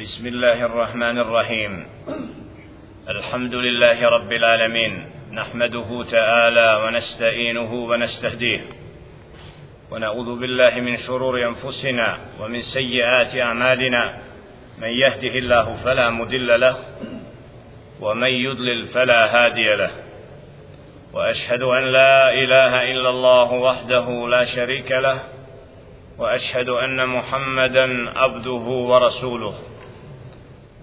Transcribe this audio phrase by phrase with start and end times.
[0.00, 1.86] بسم الله الرحمن الرحيم.
[3.08, 5.06] الحمد لله رب العالمين.
[5.32, 8.60] نحمده تعالى ونستعينه ونستهديه.
[9.90, 14.18] ونعوذ بالله من شرور أنفسنا ومن سيئات أعمالنا.
[14.78, 16.76] من يهده الله فلا مضل له
[18.00, 19.90] ومن يضلل فلا هادي له.
[21.12, 25.18] وأشهد أن لا إله إلا الله وحده لا شريك له.
[26.18, 29.54] وأشهد أن محمدا عبده ورسوله.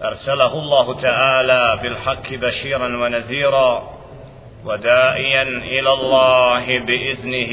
[0.02, 3.94] أرسله الله تعالى بالحق بشيرا ونذيرا
[4.64, 7.52] وداعيا إلى الله بإذنه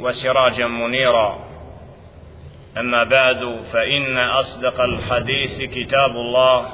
[0.00, 1.38] وسراجا منيرا.
[2.78, 6.68] أما بعد فإن أصدق الحديث كتاب الله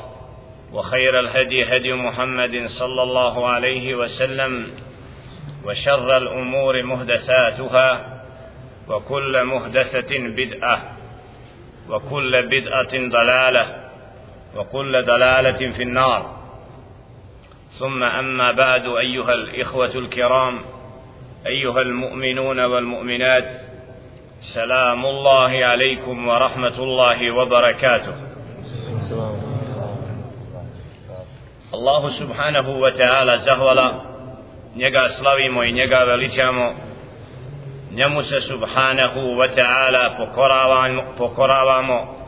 [0.72, 4.66] وخير الهدي هدي محمد صلى الله عليه وسلم
[5.64, 8.20] وشر الأمور محدثاتها
[8.88, 10.82] وكل محدثه بدعة
[11.88, 13.85] وكل بدعة ضلالة.
[14.56, 16.36] وكل دلالة في النار.
[17.78, 20.60] ثم أما بعد أيها الإخوة الكرام
[21.46, 23.48] أيها المؤمنون والمؤمنات
[24.40, 28.14] سلام الله عليكم ورحمة الله وبركاته.
[31.74, 33.92] الله سبحانه وتعالى زهولا
[34.76, 36.74] njega slavimo i njega veličamo.
[37.92, 40.10] Njemu se subhanahu wa ta'ala
[41.18, 42.25] pokoravamo,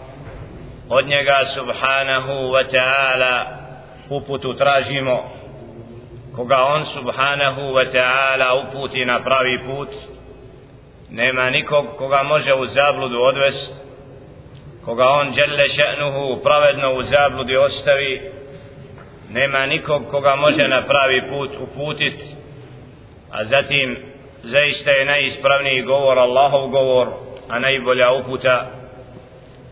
[0.91, 3.45] od njega subhanahu wa ta'ala
[4.11, 5.25] uputu tražimo.
[6.37, 9.89] Koga on subhanahu wa ta'ala uputi na pravi put
[11.11, 13.89] nema nikog koga može u zabludu odvest.
[14.85, 18.33] Koga on djelle še'nuhu pravedno u zabludi ostavi
[19.31, 22.21] nema nikog koga može na pravi put uputit.
[23.31, 23.97] A zatim
[24.43, 27.09] zaista je najispravniji govor Allahov govor
[27.49, 28.78] a najbolja uputa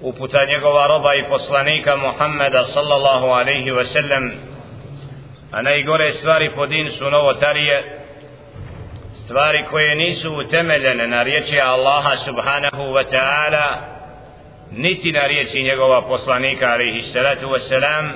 [0.01, 4.33] uputa njegova roba i poslanika Muhammeda sallallahu alaihi wa sellem
[5.53, 7.99] a najgore stvari po din su novotarije
[9.25, 13.77] stvari koje nisu utemeljene na riječi Allaha subhanahu wa ta'ala
[14.71, 18.13] niti na riječi njegova poslanika alaihi salatu wa salam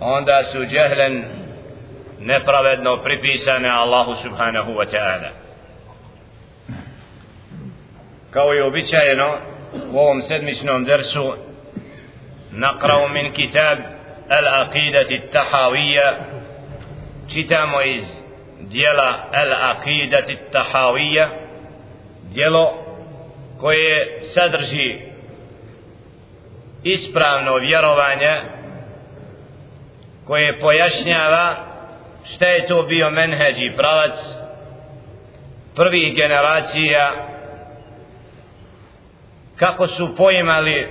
[0.00, 1.24] onda su džehlen
[2.20, 5.28] nepravedno pripisane Allahu subhanahu wa ta'ala.
[8.30, 9.51] Kao je običajeno
[9.92, 11.34] u ovom sedmičnom dersu
[12.52, 13.78] naqra'u min kitab
[14.28, 16.14] al-aqidati tahawiyya
[17.28, 18.02] čitamo iz
[18.60, 21.28] dijela al-aqidati tahawiyya
[22.34, 22.84] dijelo
[23.60, 24.98] koje sadrži
[26.82, 28.40] ispravno vjerovanje
[30.26, 31.56] koje pojašnjava
[32.34, 34.12] šta je to bio menheđ i pravac
[35.74, 37.31] prvih generacija
[39.56, 40.88] kako su poimali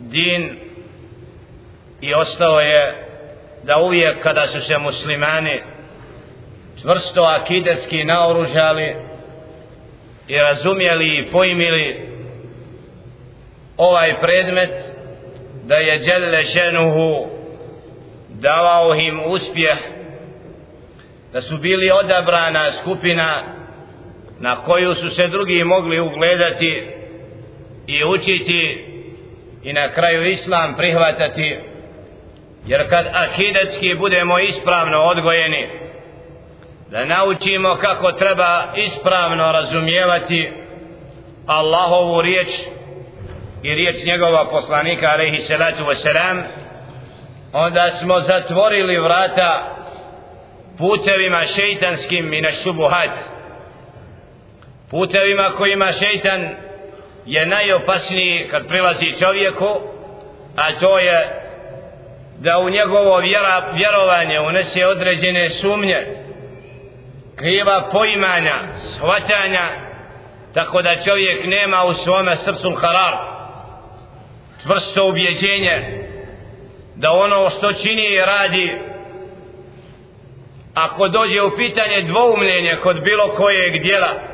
[0.00, 0.56] din
[2.00, 2.94] i ostao je
[3.62, 5.62] da uvijek kada su se muslimani
[6.82, 8.94] čvrsto akidetski naoružali
[10.28, 12.08] i razumjeli i poimili
[13.76, 14.70] ovaj predmet
[15.64, 17.26] da je Đelle Šenuhu
[18.28, 19.78] davao im uspjeh
[21.32, 23.42] da su bili odabrana skupina
[24.40, 26.99] na koju su se drugi mogli ugledati
[27.90, 28.84] i učiti
[29.62, 31.58] i na kraju islam prihvatati
[32.66, 35.68] jer kad akidetski budemo ispravno odgojeni
[36.90, 40.50] da naučimo kako treba ispravno razumijevati
[41.46, 42.48] Allahovu riječ
[43.62, 46.42] i riječ njegova poslanika alaihi salatu wasalam
[47.52, 49.76] onda smo zatvorili vrata
[50.78, 53.10] putevima šeitanskim i na šubuhat.
[54.90, 56.48] Putevima kojima šeitan
[57.26, 59.80] je najopasniji kad prilazi čovjeku
[60.56, 61.40] a to je
[62.38, 66.06] da u njegovo vjera, vjerovanje unese određene sumnje
[67.36, 69.70] kriva poimanja shvatanja
[70.54, 73.14] tako da čovjek nema u svome srcu harar
[74.62, 76.04] čvrsto ubjeđenje
[76.96, 78.78] da ono što čini i radi
[80.74, 84.29] ako dođe u pitanje dvoumljenje kod bilo kojeg djela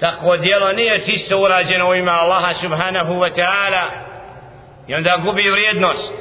[0.00, 3.90] takvo djelo nije čisto urađeno u ime Allaha subhanahu wa ta'ala.
[4.88, 6.12] I onda gubi vrijednost.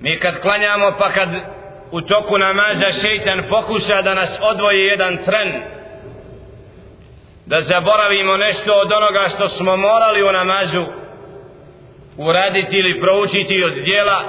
[0.00, 1.28] Mi kad klanjamo pa kad
[1.90, 5.62] u toku namaza šeitan pokuša da nas odvoji jedan tren
[7.46, 10.84] da zaboravimo nešto od onoga što smo morali u namazu
[12.16, 14.20] uraditi ili proučiti od djela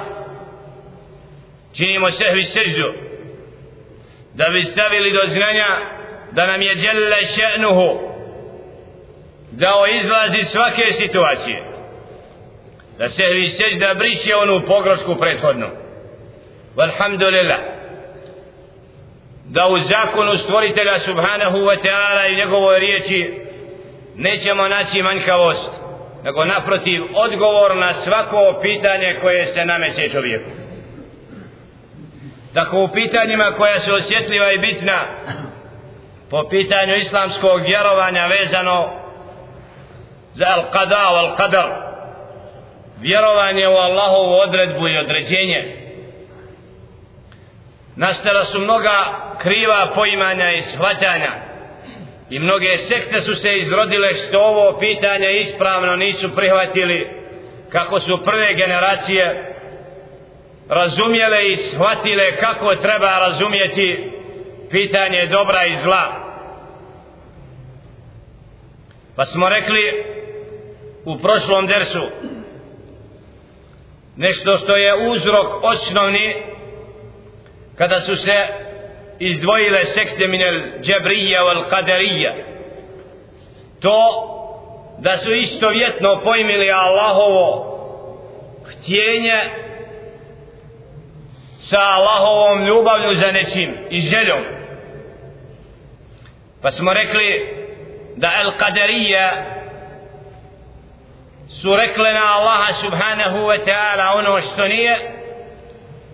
[1.76, 2.92] činimo sehvi seždu
[4.34, 5.95] da bi stavili do znanja
[6.36, 7.88] da nam je djelle še'nuhu
[9.50, 11.62] dao izlazi svake situacije.
[12.98, 15.66] Da se vi seđda briše onu pogrešku prethodnu.
[16.76, 17.60] Walhamdulillah.
[19.44, 23.34] Da u zakonu stvoritelja subhanahu wa ta'ala i njegovoj riječi
[24.16, 25.72] nećemo naći manjkavost
[26.24, 30.50] nego naprotiv odgovor na svako pitanje koje se nameće čovjeku.
[32.54, 35.06] Tako u pitanjima koja su osjetljiva i bitna
[36.30, 38.90] po pitanju islamskog vjerovanja vezano
[40.32, 41.68] za al-qada al-qadar
[43.00, 45.76] vjerovanje u Allahovu odredbu i određenje.
[47.96, 51.32] Nastala su mnoga kriva poimanja i shvatanja
[52.30, 57.10] i mnoge sekte su se izrodile što ovo pitanje ispravno nisu prihvatili
[57.68, 59.54] kako su prve generacije
[60.68, 64.15] razumjele i shvatile kako treba razumjeti
[64.70, 66.26] pitanje dobra i zla.
[69.16, 70.04] Pa smo rekli
[71.04, 72.02] u prošlom dersu
[74.16, 76.42] nešto što je uzrok osnovni
[77.74, 78.46] kada su se
[79.18, 82.44] izdvojile sekte minel džebrija wal qadarija
[83.80, 84.32] to
[84.98, 87.76] da su istovjetno pojmili Allahovo
[88.64, 89.66] htjenje
[91.58, 94.55] sa Allahovom ljubavlju za nečim i željom
[96.66, 97.56] pa smo rekli
[98.16, 99.30] da El qadarija
[101.48, 105.10] su rekli na Allaha subhanahu wa ta'ala ono što nije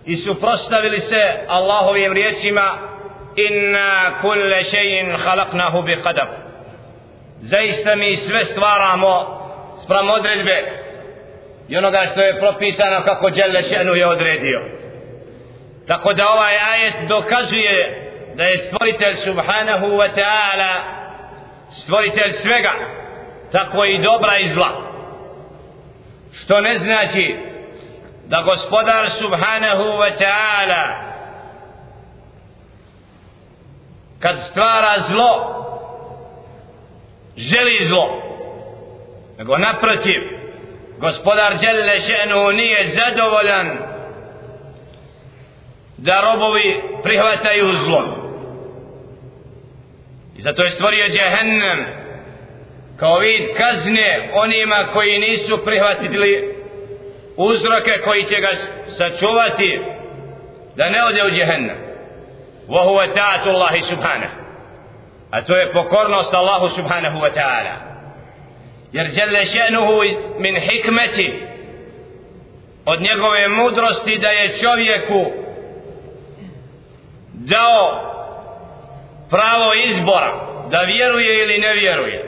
[0.07, 2.79] i suprostavili se Allahovim riječima
[3.37, 6.27] inna kulle šein halaknahu bi qadar
[7.41, 9.41] zaista mi sve stvaramo
[9.85, 10.83] sprem odredbe
[11.69, 14.61] i onoga što je propisano kako Đele šenu je odredio.
[15.87, 18.02] Tako da ovaj ajet dokazuje
[18.35, 20.73] da je stvoritelj subhanahu wa ta'ala
[21.71, 22.73] stvoritelj svega
[23.53, 24.69] tako i dobra i zla.
[26.33, 27.37] Što ne znači
[28.27, 31.13] da gospodar subhanahu wa ta'ala
[34.21, 35.59] kad stvara zlo
[37.37, 38.23] želi zlo
[39.39, 40.21] nego naprotiv
[40.99, 43.79] gospodar Đelle še'nu nije zadovoljan
[45.97, 48.22] da robovi prihvataju zlo
[50.43, 51.87] i zato je stvorio džehennem.
[52.97, 56.55] Kao vid kazne onima koji nisu prihvatili
[57.37, 58.49] uzroke koji će ga
[58.87, 59.81] sačuvati
[60.77, 61.77] da ne ode u džehennem.
[62.69, 64.37] Wa huwa ta'atu Allahi subhanahu.
[65.31, 67.75] A to je pokornost Allahu subhanahu wa ta'ala.
[68.93, 70.01] Jer žele še'nuhu
[70.39, 71.43] min hikmeti
[72.85, 75.33] od njegove mudrosti da je čovjeku
[77.33, 78.12] dao
[79.33, 80.33] pravo izbora
[80.71, 82.19] da vjeruje ili ne vjeruje.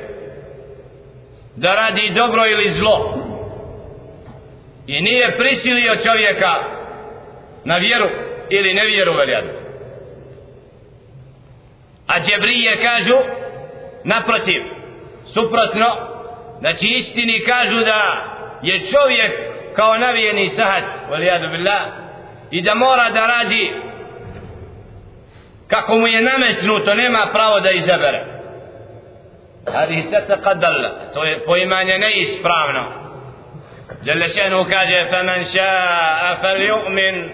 [1.57, 3.15] Da radi dobro ili zlo.
[4.87, 6.55] I nije prisilio čovjeka
[7.65, 8.09] na vjeru
[8.51, 9.65] ili ne vjeru veljadu
[12.07, 13.17] a džebrije kažu
[14.05, 14.63] naprotiv
[15.25, 15.87] suprotno
[16.59, 18.01] znači istini kažu da
[18.63, 19.33] je čovjek
[19.77, 21.83] kao navijeni sahat veljadu billah
[22.51, 23.73] i da mora da radi
[25.74, 28.40] kako mu je nametnuto nema pravo da izabere
[29.68, 33.10] هذه ستقدر to je poimanje neispravno
[34.04, 37.30] جل شأنه كاجة فمن شاء فليؤمن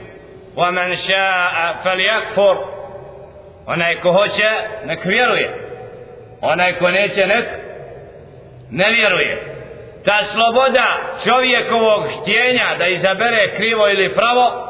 [0.57, 2.75] ومن شاء فليكفر
[3.67, 4.50] onaj ko hoće
[4.86, 5.50] nek vjeruje
[6.41, 7.45] onaj ko neće nek
[8.72, 9.55] ne vjeruje
[10.05, 10.88] ta sloboda
[11.24, 14.68] čovjekovog htjenja da izabere krivo ili pravo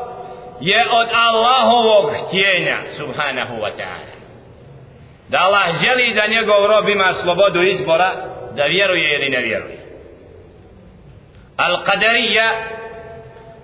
[0.61, 4.15] je od Allahovog htjenja subhanahu wa ta'ala.
[5.29, 8.15] Da Allah želi da njegov rob ima slobodu izbora
[8.57, 9.81] da vjeruje ili ne vjeruje.
[11.57, 12.51] Al-Qadarija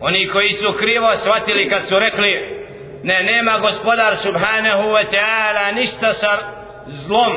[0.00, 2.56] oni koji su krivo shvatili kad su rekli
[3.02, 6.38] ne nema gospodar subhanahu wa ta'ala ništa sa
[6.86, 7.32] zlom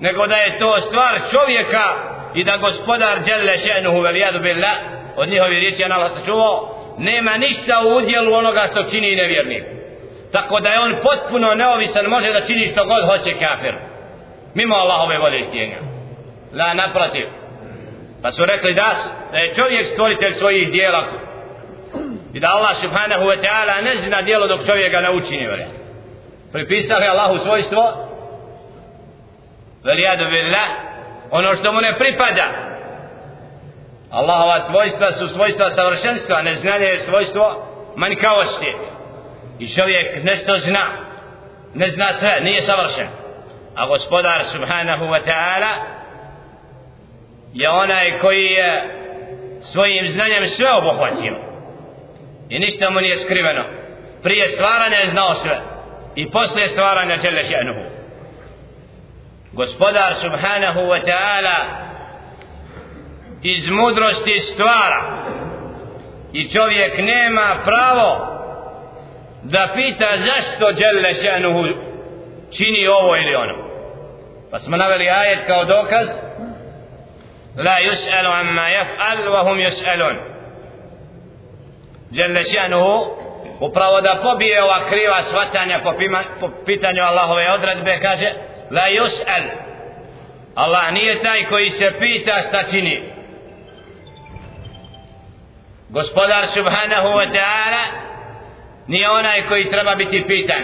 [0.00, 1.94] nego da je to stvar čovjeka
[2.34, 4.76] i da gospodar djelle še'nuhu velijadu billah.
[5.16, 9.64] Od njihovi riječi je Allah sačuvao nema ništa u udjelu onoga što čini nevjernik.
[10.32, 13.74] Tako da je on potpuno neovisan može da čini što god hoće kafir.
[14.54, 15.74] Mimo Allahove volje i
[16.52, 17.26] la naprotiv.
[18.22, 18.94] Pa su rekli da,
[19.32, 21.04] da je čovjek stvoritelj svojih dijela.
[22.34, 25.66] I da Allah subhanahu wa ta'ala ne zna dijelo dok čovjek ga nauči ne vre.
[27.02, 27.82] je Allahu svojstvo.
[29.84, 30.68] Velijadu billah.
[31.30, 32.65] Ono što mu ne pripada.
[34.10, 38.72] Allahova svojstva su svojstva savršenstva, neznanje je svojstvo manjkavosti.
[39.58, 40.86] I čovjek nešto zna,
[41.74, 43.08] ne zna sve, nije savršen.
[43.76, 45.72] A gospodar subhanahu wa ta'ala
[47.54, 48.90] je onaj koji je
[49.60, 51.34] svojim znanjem sve obuhvatio
[52.48, 53.64] i ništa mu nije skriveno
[54.22, 55.60] prije stvaranja je znao sve
[56.14, 57.84] i posle stvaranja Đele še'nuhu
[59.52, 61.85] gospodar subhanahu wa ta'ala
[63.42, 65.02] iz mudrosti stvara.
[66.32, 68.36] I čovjek nema pravo
[69.42, 71.64] da pita zašto Đelle še'nuhu
[72.56, 73.66] čini ovo ili ono.
[74.50, 76.06] Pa smo naveli ajet kao dokaz.
[77.56, 80.16] La yus'alu amma yaf'al wa hum yus'alun.
[82.10, 83.16] Đelle šanuhu
[83.60, 88.28] upravo da pobije ova kriva svatanja po, pima, po pitanju Allahove odredbe kaže
[88.70, 89.44] la yus'al.
[90.54, 93.15] Allah nije taj koji se pita šta čini
[95.88, 97.84] gospodar subhanahu wa ta'ala
[98.86, 100.62] nije onaj koji treba biti pitan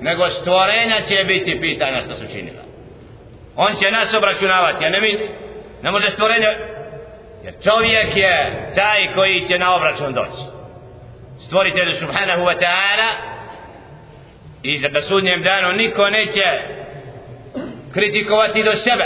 [0.00, 2.62] nego stvorenja će biti pitana što su činila.
[3.56, 5.12] On će nas obračunavati a ne mi
[5.82, 6.46] ne može stvorenje
[7.44, 10.42] jer čovjek je taj koji će na obračun doći.
[11.46, 13.10] Stvoritelj subhanahu wa ta'ala
[14.62, 16.42] i za da sudnjem danu niko neće
[17.92, 19.04] kritikovati do sebe.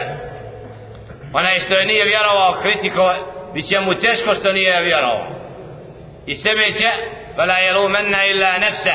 [1.33, 3.21] Onaj što je nije vjerovao kritikovat
[3.54, 5.41] bit će mu teško što nije vjerovao
[6.26, 6.88] i sebe će
[7.36, 8.92] fala jelumenna illa nefse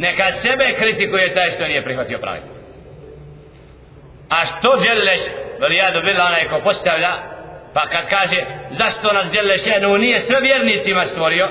[0.00, 2.40] neka sebe kritikuje taj što nije prihvatio pravi.
[4.28, 5.20] A što želeš
[5.60, 7.12] veli ja dobila onaj ko postavlja.
[7.74, 9.98] Pa kad kaže zašto nas žele šenu?
[9.98, 11.48] Nije sve vjernicima stvorio.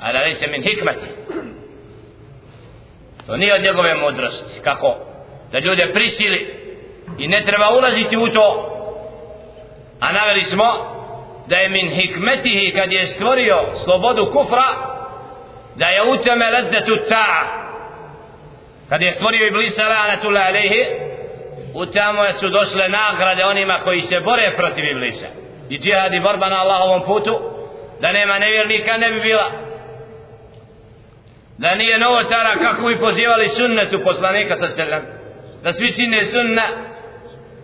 [0.00, 1.06] A da li min hikmeti.
[3.26, 4.60] To nije od njegove mudrosti.
[4.64, 4.96] Kako?
[5.52, 6.54] Da ljude prisili
[7.18, 8.72] i ne treba ulaziti u to.
[10.00, 10.95] A naveli smo
[11.48, 14.68] da je min hikmetihi kad je stvorio slobodu kufra
[15.74, 17.42] da je u teme ledzetu ta'a.
[18.88, 20.86] Kad je stvorio Iblisa lanatullah alaihi
[21.74, 25.26] u tamo su došle nagrade onima koji se bore protiv Iblisa.
[25.68, 27.38] I džihad i borba na Allahovom putu
[28.00, 29.50] da nema nevjernika ne bi bila.
[31.58, 35.02] Da nije novotara kako bi pozivali sunnetu poslanika sa selem
[35.62, 36.62] da svi čine sunna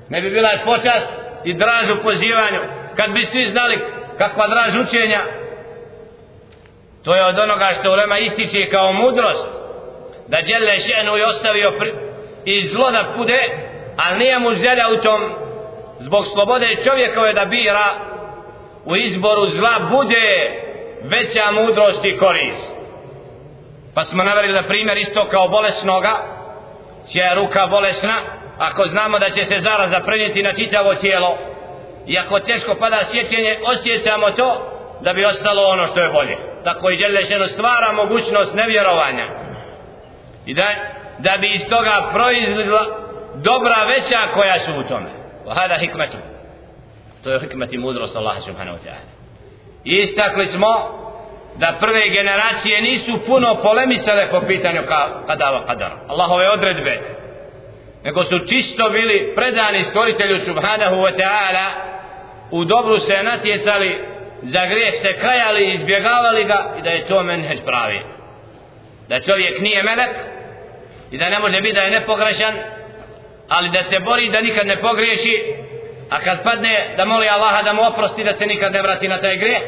[0.09, 1.09] ne bi bila počast
[1.45, 3.79] i draž u pozivanju kad bi svi znali
[4.19, 5.21] kakva draž učenja
[7.05, 9.49] to je od onoga što ulema ističe kao mudrost
[10.29, 11.95] da djele ženu i ostavio pri,
[12.45, 13.41] i zlo da bude
[13.97, 15.21] ali nije mu želja u tom
[15.99, 17.87] zbog slobode čovjekove da bira
[18.85, 20.27] u izboru zla bude
[21.03, 22.73] veća mudrost i korist.
[23.95, 26.15] Pa smo naveli da primjer isto kao bolesnoga
[27.13, 28.23] čija je ruka bolesna
[28.59, 31.39] ako znamo da će se zaraza prenijeti na čitavo tijelo
[32.07, 34.49] iako teško pada sjećanje, osjećamo to
[35.01, 36.37] da bi ostalo ono što je bolje.
[36.65, 39.27] Tako i Đelešenu stvara mogućnost nevjerovanja.
[40.47, 40.69] I da,
[41.19, 42.87] da bi iz toga proizvila
[43.35, 45.11] dobra veća koja su u tome.
[45.47, 46.17] Vahada hikmetu
[47.25, 49.07] to je hikmet i mudrost Allaha subhanahu wa ta'ala.
[49.85, 50.69] Istakli smo
[51.57, 57.01] da prve generacije nisu puno polemisale po pitanju ka, kadava kadara Allahove odredbe
[58.05, 61.92] nego su čisto bili predani stvoritelju subhanahu wa ta'ala
[62.53, 63.99] u dobru se natjecali
[64.43, 68.01] za grijeh se kajali izbjegavali ga i da je to menheđ pravi.
[69.09, 70.17] Da čovjek nije melek
[71.11, 72.55] i da ne može biti da je nepogrešan
[73.49, 75.43] ali da se bori da nikad ne pogriješi
[76.11, 79.21] a kad padne da moli Allaha da mu oprosti da se nikad ne vrati na
[79.21, 79.63] taj grijeh.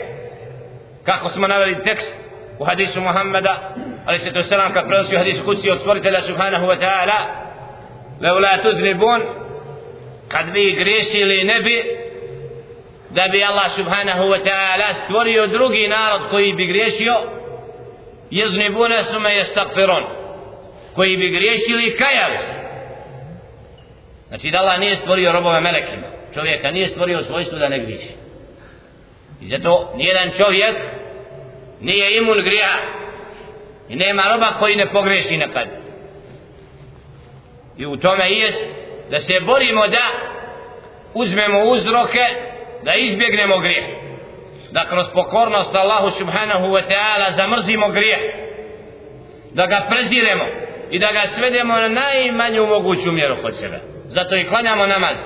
[1.04, 2.16] Kako smo naveli tekst
[2.58, 3.74] u hadisu Muhammeda
[4.06, 7.18] ali se to selam kad prenosi hadis kuci od stvoritelja subhanahu wa ta'ala
[8.20, 9.22] leula tudnibun
[10.28, 12.03] kad vi griješili ne bi
[13.14, 17.14] da bi Allah subhanahu wa ta'ala stvorio drugi narod koji bi griješio
[18.30, 20.04] yaznibuna suma jestakfiron
[20.94, 22.54] koji bi griješili i kajali se
[24.28, 28.14] znači da Allah nije stvorio robove melekima čovjeka nije stvorio svojstvo da ne griješi.
[29.40, 30.76] I zato nijedan čovjek
[31.80, 32.78] nije imun grija
[33.88, 35.68] i nema roba koji ne pogreši nekad.
[37.78, 38.66] I u tome jest
[39.10, 40.10] da se borimo da
[41.14, 42.53] uzmemo uzroke
[42.84, 43.84] da izbjegnemo grijeh.
[44.72, 48.20] Da kroz pokornost Allahu subhanahu wa ta'ala zamrzimo grijeh.
[49.52, 50.44] Da ga preziremo
[50.90, 53.80] i da ga svedemo na najmanju moguću mjeru kod sebe.
[54.06, 55.16] Zato i klanjamo namaz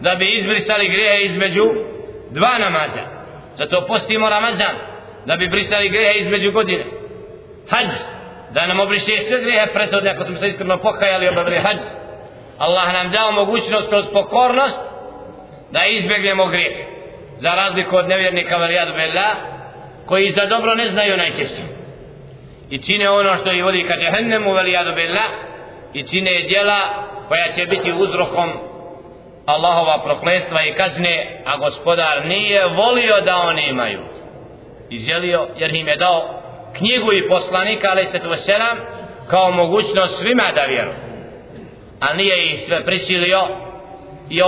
[0.00, 1.64] da bi izbrisali grijehe između
[2.30, 3.02] dva namaza.
[3.54, 4.74] Zato postimo Ramazan
[5.26, 6.84] da bi brisali grijehe između godine.
[7.70, 7.88] Hađ
[8.50, 11.78] da nam obriše sve grijehe pretodne ako smo se iskreno pokajali obavili hađ.
[12.58, 14.97] Allah nam dao mogućnost kroz pokornost
[15.70, 16.72] da izbjegnemo grijeh
[17.38, 19.34] za razliku od nevjernika varijadu bella
[20.06, 21.62] koji za dobro ne znaju najčešće.
[22.70, 25.24] I čine ono što ih vodi ka džehennemu valijadu bella
[25.94, 26.80] i čine djela
[27.28, 28.48] koja će biti uzrokom
[29.46, 34.00] Allahova prokletstva i kazne a gospodar nije volio da oni imaju.
[34.90, 36.42] Izjelio jer im je dao
[36.76, 38.28] knjigu i poslanika ali se to
[39.30, 40.90] kao mogućnost svima da vjeru
[42.00, 43.67] a nije ih sve prisilio
[44.30, 44.40] i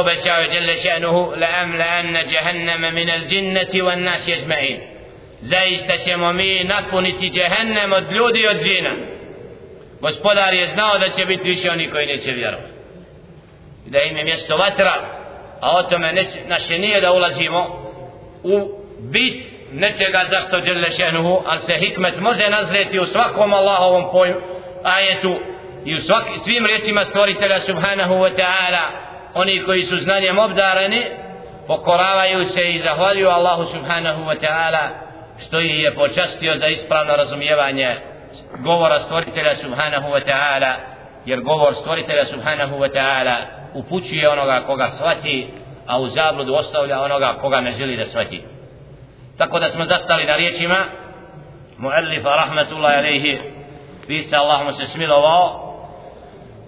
[0.49, 0.99] جل je
[1.37, 4.79] لأملأن جهنم la الجنة والناس يجمعين min al jinnati wan nas yajma'in
[5.41, 8.95] zaista ćemo mi napuniti jehennem od ljudi od džina.
[10.01, 12.71] Gospodar je znao da će biti više oni koji neće vjerovati
[13.87, 14.93] da im je mjesto vatra
[15.61, 17.61] a o tome neće, naše nije da ulazimo
[18.43, 24.41] u bit nečega zašto dželle še'nuhu ali se hikmet može nazreti u svakom Allahovom pojmu
[24.85, 25.41] ajetu
[25.85, 31.05] i u svak, svim riječima stvoritelja subhanahu wa ta'ala oni koji su znanjem obdareni
[31.67, 34.89] pokoravaju se i zahvaljuju Allahu subhanahu wa ta'ala
[35.47, 37.97] što ih je počastio za ispravno razumijevanje
[38.59, 40.75] govora stvoritelja subhanahu wa ta'ala
[41.27, 43.37] jer govor stvoritelja subhanahu wa ta'ala
[43.75, 45.49] upućuje onoga koga shvati
[45.87, 48.45] a u zabludu ostavlja onoga koga ne želi da shvati.
[49.39, 50.85] Tako da smo zastali na riječima
[51.79, 53.39] muallifa rahmatullahi alaihi
[54.09, 55.77] vi se Allahom se smilovao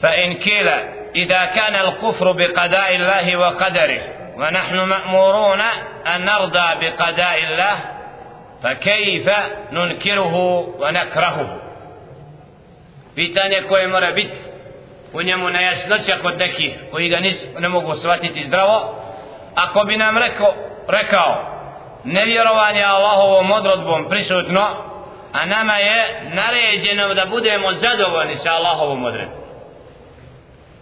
[0.01, 4.01] fa in kila إذا كان الكفر بقضاء الله وقدره
[4.37, 5.61] ونحن مأمورون
[6.07, 7.81] أن نرضى بقضاء الله
[8.63, 9.31] فكيف
[9.73, 10.37] ننكره
[10.81, 11.59] ونكرهه؟
[13.17, 14.35] بيتاني كوي مرابيت
[15.15, 17.47] ونمو نياسلوش يكو دكي ويغا نيس
[17.89, 18.95] قصواتي تزدرو
[19.57, 20.49] أكو بنام ركو
[20.91, 21.35] ركو
[22.05, 24.67] نبيرواني الله ومدرد بوم بريسوتنو
[25.43, 28.21] أنما يه نريجنو دا بودمو زدو
[28.59, 29.42] الله ومدرد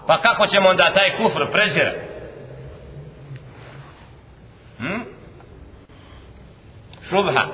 [0.06, 1.98] pa kako ćemo onda taj kufr prezirati
[4.78, 5.00] hm?
[7.08, 7.46] šubha.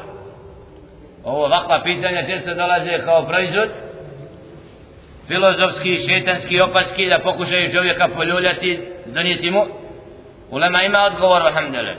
[1.25, 3.69] Ovo ovakva pitanja često dolaze kao proizvod
[5.29, 9.67] filozofski, šetanski, opaski da pokušaju čovjeka poljuljati donijeti mu.
[10.51, 11.97] Ulema ima odgovor alhamdulillah.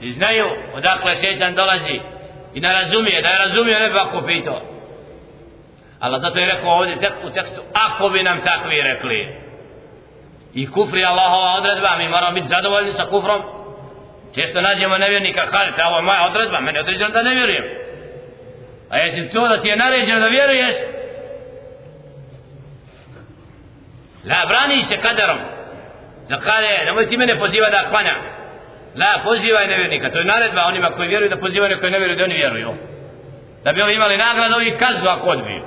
[0.00, 2.00] I znaju odakle šetan dolazi
[2.54, 4.60] i ne razumije, da je razumio ne bi ako pitao.
[6.00, 9.48] Allah zato je rekao ovdje tekst u tekstu ako bi nam takvi rekli.
[10.54, 13.42] I kufri Allahova odredba mi moramo biti zadovoljni sa kufrom.
[14.34, 17.64] Često nađemo nevjernika kažete, ovo je moja odredba meni je određeno da ne vjerujem.
[18.90, 20.74] A jesi to da ti je naređeno da vjeruješ?
[24.24, 25.38] La brani se kaderom.
[26.28, 28.14] Da kade nemoj ti mene poziva da klanja
[28.96, 30.10] la pozivaj nevjernika.
[30.10, 32.70] To je naredba onima koji vjeruju da pozivaju koji ne vjeruju da oni vjeruju.
[33.64, 35.57] Da bi oni imali nagradu i kaznu ako odbiju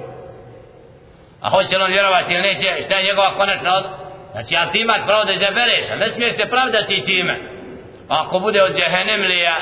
[1.42, 3.86] a hoće li on vjerovati ili neće šta je njegova konačna od?
[4.32, 7.40] Znači ali ti imaš pravo da izabereš a ne smiješ se pravdati time.
[8.10, 9.56] A ako bude od džehennemlija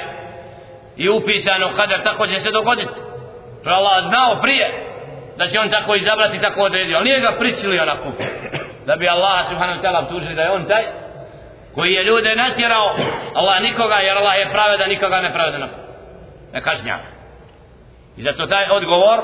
[0.97, 2.93] i upisano kada tako će se dogoditi
[3.63, 4.67] to Allah znao prije
[5.37, 8.23] da će on tako izabrati tako odredio ali nije ga prisilio na kupu
[8.85, 10.83] da bi Allah subhanahu wa ta'ala tužili da je on taj
[11.75, 12.95] koji je ljude natjerao
[13.35, 15.69] Allah nikoga jer Allah je pravedan nikoga ne pravedan
[16.53, 17.03] ne kažnjava.
[18.17, 19.19] I zato taj odgovor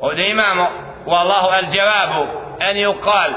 [0.00, 0.68] ovdje imamo
[1.06, 2.28] والله الجواب
[2.62, 3.32] أن يقال.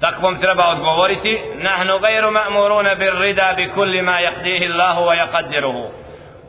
[0.00, 5.90] تقوم تربا وتقوريتي نحن غير مأمورون بالرضا بكل ما يقضيه الله ويقدره.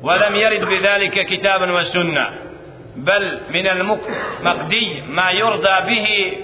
[0.03, 2.29] ولم يرد بذلك كتاب وسنة.
[2.95, 6.37] بل من المقدي ما يرضى به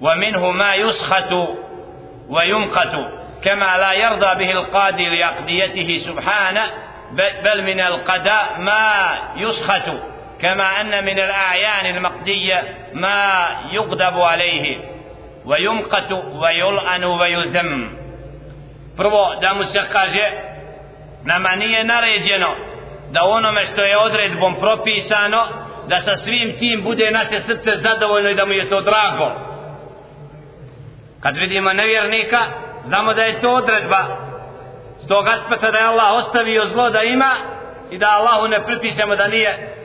[0.00, 1.32] ومنه ما يسخط
[2.28, 2.96] ويمقت.
[3.44, 6.70] كما لا يرضى به القاضي لأقضيته سبحانه
[7.44, 10.13] بل من القداء ما يسخط.
[10.41, 14.77] كما أن من الأعيان المقدية ما يغضب عليه
[15.45, 17.99] ويمقت ويلعن ويذم
[18.97, 20.31] prvo da mu se kaže
[21.23, 22.55] nama nije naređeno
[23.11, 25.47] da onome što je odredbom propisano
[25.87, 29.31] da sa svim tim bude naše srce zadovoljno i da mu je to drago
[31.19, 32.39] kad vidimo nevjernika
[32.85, 34.05] znamo da je to odredba
[34.97, 37.35] s tog aspekta da je Allah ostavio zlo da ima
[37.91, 39.75] i da Allahu ne pripišemo da nije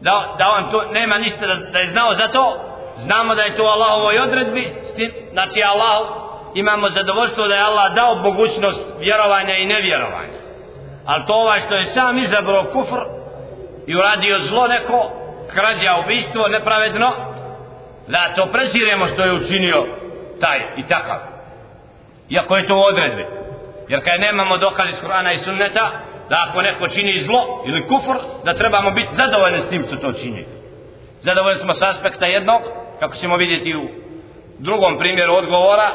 [0.00, 3.56] da, da on to nema ništa da, da je znao za to znamo da je
[3.56, 6.08] to Allahovoj odredbi tim, znači Allah
[6.54, 10.38] imamo zadovoljstvo da je Allah dao mogućnost vjerovanja i nevjerovanja.
[11.06, 13.00] Ali to ovaj što je sam izabrao kufr
[13.86, 15.10] i uradio zlo neko
[15.52, 17.12] krađa ubistvo nepravedno
[18.06, 19.86] da to preziremo što je učinio
[20.40, 21.18] taj i takav.
[22.30, 23.26] Iako je to u odredbi.
[23.88, 25.90] Jer kad nemamo dokaz iz Kur'ana i Sunneta
[26.30, 30.12] da ako neko čini zlo ili kufr da trebamo biti zadovoljni s tim što to
[30.12, 30.46] čini.
[31.20, 32.60] Zadovoljni smo s aspekta jednog
[33.00, 33.88] kako ćemo vidjeti u
[34.58, 35.90] drugom primjeru odgovora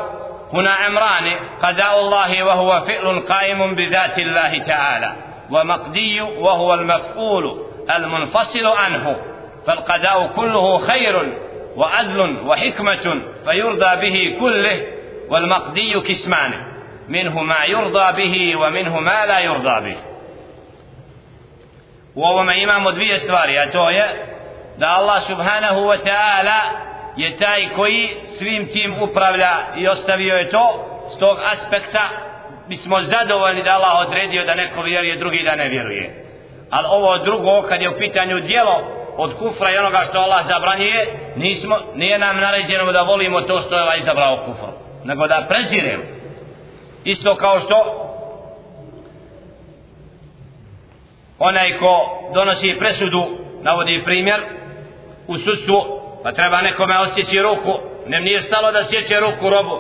[0.53, 1.27] هنا أمران
[1.61, 5.13] قضاء الله وهو فعل قائم بذات الله تعالى
[5.51, 7.65] ومقدي وهو المفعول
[7.95, 9.15] المنفصل عنه
[9.67, 11.33] فالقضاء كله خير
[11.75, 14.81] وعدل وحكمة فيرضى به كله
[15.29, 16.51] والمقدي كسمان
[17.09, 20.12] منه ما يرضى به ومنه ما لا يرضى به
[22.15, 24.26] u ovome imamo dvije stvari, a to je
[24.78, 26.60] da Allah subhanahu wa ta'ala
[27.17, 30.89] je taj koji svim tim upravlja i ostavio je to.
[31.15, 32.10] S tog aspekta
[32.67, 36.26] mi smo zadovoljni da Allah odredio da neko vjeruje, drugi da ne vjeruje.
[36.69, 38.84] Ali ovo drugo kad je u pitanju dijelo
[39.17, 43.76] od kufra i onoga što Allah zabranjuje nismo, nije nam naređeno da volimo to što
[43.76, 44.73] je Allah izabrao kufru
[45.04, 46.04] nego da preziremo.
[47.04, 48.02] Isto kao što
[51.49, 51.93] onaj ko
[52.34, 53.23] donosi presudu
[53.62, 54.41] navodi primjer
[55.27, 55.79] u sudstvu
[56.23, 57.73] pa treba nekome osjeći ruku.
[58.08, 59.77] Ne nije stalo da sjeće ruku robu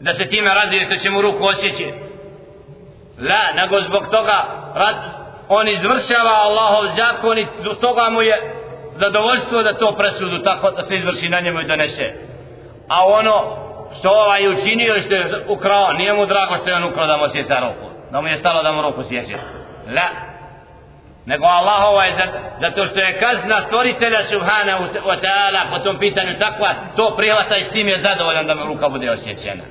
[0.00, 1.92] da se time radi što će mu ruku osjeći.
[3.18, 4.38] La, nego zbog toga
[4.74, 4.96] rad,
[5.48, 8.36] on izvršava Allahov zakon i zbog toga mu je
[8.94, 12.06] zadovoljstvo da to presudu tako da se izvrši na njemu i donese.
[12.88, 13.36] A ono
[13.98, 17.16] što ovaj učinio i što je ukrao nije mu drago što je on ukrao da
[17.16, 17.86] mu osjeća ruku.
[18.12, 19.57] Da mu je stalo da mu ruku sjeće
[19.94, 20.08] la.
[21.26, 22.12] Nego Allahova je
[22.60, 24.78] zato što je kazna stvoritelja subhana
[25.10, 28.64] wa ta'ala po tom pitanju takva to prihvata i s tim je zadovoljan da mu
[28.64, 29.64] ruka bude osjećena.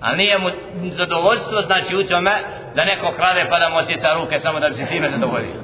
[0.00, 0.48] Ali nije mu
[0.90, 2.32] zadovoljstvo znači u tome
[2.74, 5.60] da neko krade pa da mu osjeća ruke samo da bi se time zadovoljio.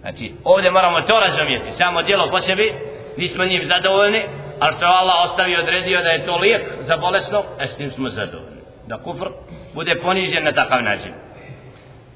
[0.00, 2.74] Znači ovdje moramo to razumijeti samo djelo po sebi
[3.16, 4.22] nismo njim zadovoljni
[4.60, 8.08] ali što Allah ostavio odredio da je to lijek za bolesno e s tim smo
[8.08, 8.60] zadovoljni.
[8.86, 9.26] Da kufr
[9.74, 11.23] bude ponižen na takav način.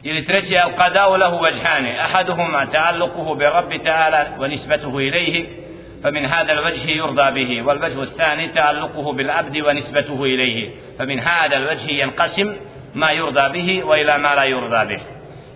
[0.02, 5.68] Ili treći je al-qada'u lahu vajhane ahaduhuma ta'alluquhu bi rabbi ta'ala wa nisbatuhu ilaihi
[6.02, 12.56] فمن هذا الوجه يرضى به والوجه الثاني تعلقه بالعبد ونسبته إليه فمن هذا الوجه ينقسم
[12.94, 15.00] ما يرضى به وإلى ما لا يرضى به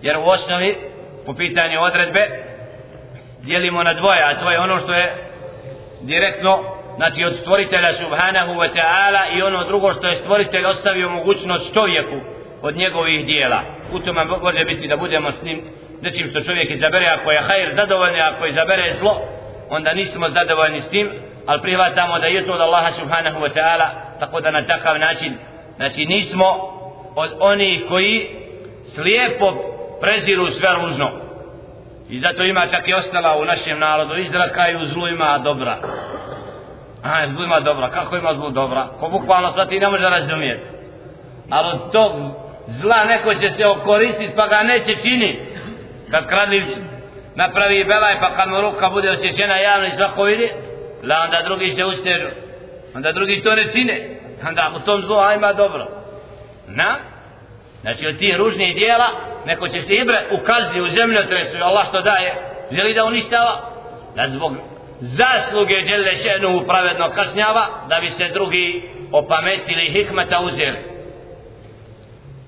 [0.03, 0.77] jer u osnovi
[1.25, 2.27] po pitanju odredbe
[3.43, 5.13] dijelimo na dvoje, a to je ono što je
[6.01, 6.59] direktno
[6.95, 12.15] znači od stvoritelja subhanahu wa ta'ala i ono drugo što je stvoritelj ostavio mogućnost čovjeku
[12.61, 13.61] od njegovih dijela
[13.93, 15.61] u tome može biti da budemo s njim
[16.01, 19.21] nečim što čovjek izabere ako je hajr zadovoljni ako izabere zlo
[19.69, 21.09] onda nismo zadovoljni s tim
[21.45, 23.87] ali prihvatamo da je to od Allaha subhanahu wa ta'ala
[24.19, 25.33] tako da na takav način
[25.75, 26.45] znači nismo
[27.15, 28.27] od onih koji
[28.95, 31.11] slijepo preziru sve ružno.
[32.09, 35.77] I zato ima čak i ostala u našem narodu izraka i u zlu ima dobra.
[37.03, 38.87] A zlu ima dobra kako ima zlu dobra?
[38.99, 40.65] Ko bukvalno sad ti ne može razumijeti.
[41.49, 42.11] Ali od tog
[42.81, 45.39] zla neko će se okoristiti pa ga neće čini
[46.11, 46.63] kad kradljiv
[47.35, 50.49] napravi belaj pa kad mu ruka bude osjećena javno i svako vidi
[51.03, 52.27] la onda drugi se ustežu
[52.95, 54.09] onda drugi to ne čine.
[54.47, 55.87] Onda u tom zlu ima dobro.
[56.67, 56.95] Na?
[57.81, 59.07] Znači od tih ružnih dijela
[59.45, 62.35] neko će se ibre u kazni u zemljotresu Allah što daje
[62.71, 63.61] želi da uništava
[64.15, 64.53] da zbog
[64.99, 70.92] zasluge Đelešenu šenu pravedno kasnjava da bi se drugi opametili hikmeta uzeli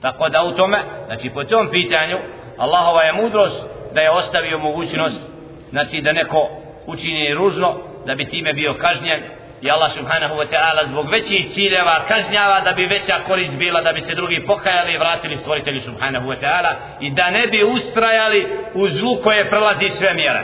[0.02, 2.18] tako da u tome znači po tom pitanju
[2.58, 5.22] Allahova je mudrost da je ostavio mogućnost
[5.70, 6.50] znači da neko
[6.86, 9.22] učini ružno da bi time bio kažnjen.
[9.62, 13.94] I Allah subhanahu wa ta'ala zbog većih ciljeva kažnjava da bi veća korist bila da
[13.94, 18.48] bi se drugi pokajali i vratili stvoritelju subhanahu wa ta'ala i da ne bi ustrajali
[18.74, 20.42] u zlu koje prelazi sve mjere.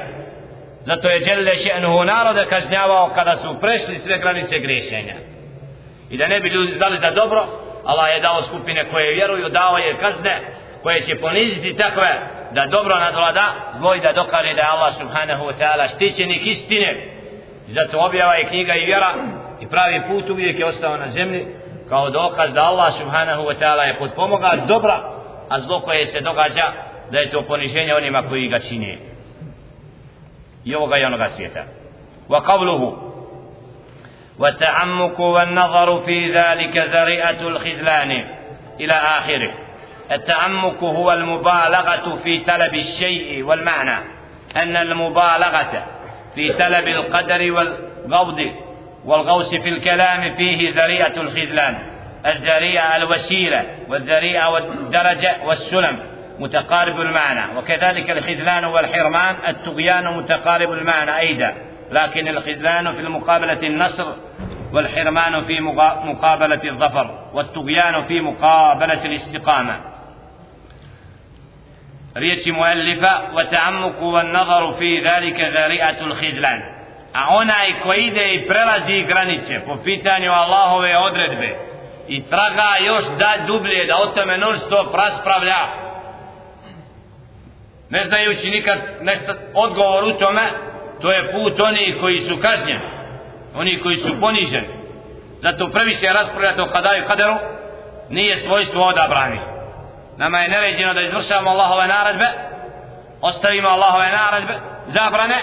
[0.83, 5.15] Zato je Đelle še'nuhu naroda kažnjavao kada su prešli sve granice grešenja
[6.09, 7.45] i da ne bi ljudi znali za dobro
[7.85, 10.41] Allah je dao skupine koje vjeruju, dao je kazne
[10.83, 12.09] koje će poniziti takve
[12.51, 17.05] da dobro nadvlada zlo i da dokaže da je Allah subhanahu wa ta'ala štićenik istine.
[17.67, 19.13] Zato objava je knjiga i vjera
[19.61, 21.45] i pravi put uvijek je ostao na zemlji
[21.89, 24.97] kao dokaz da Allah subhanahu wa ta'ala je podpomoga dobra
[25.49, 26.73] a zlo koje se događa
[27.11, 28.97] da je to poniženje onima koji ga čine.
[30.65, 31.63] I ovoga i onoga svijeta.
[32.29, 33.10] Wa qavluhu
[34.41, 38.11] والتعمق والنظر في ذلك ذريئة الخذلان
[38.79, 39.51] إلى آخره.
[40.11, 44.03] التعمق هو المبالغة في طلب الشيء والمعنى
[44.55, 45.85] أن المبالغة
[46.35, 48.51] في طلب القدر والغوض
[49.05, 51.77] والغوص في الكلام فيه ذريئة الخذلان
[52.25, 55.99] الذريعة الوسيلة والذريعة والدرجة والسلم
[56.39, 57.57] متقارب المعنى.
[57.57, 61.70] وكذلك الخذلان والحرمان الطغيان متقارب المعنى أيضا.
[61.91, 64.07] لكن الخذلان في مقابلة النصر
[64.73, 65.59] والحرمان في
[66.03, 69.79] مقابلة الظفر والطغيان في مقابلة الاستقامة.
[72.17, 76.61] ريت مؤلفة وتعمق والنظر في ذلك ذريعة الخذلان
[77.15, 81.71] أعونا إكويدة إبرلزي غرانيسة وفيتاني والله ويأدرد به
[82.07, 85.67] i traga još da dublje da o tome non stop raspravlja
[87.89, 90.41] ne znajući nikad nešto, odgovor u tome
[91.01, 93.01] to je put onih koji su kažnjeni
[93.55, 94.67] oni koji su poniženi.
[95.41, 97.35] Zato prvi se raspravljati o kadaju kaderu
[98.09, 99.39] nije svojstvo odabrani.
[100.17, 102.25] Nama je neređeno da izvršavamo Allahove naredbe
[103.21, 104.53] ostavimo Allahove naredbe
[104.87, 105.41] zabrane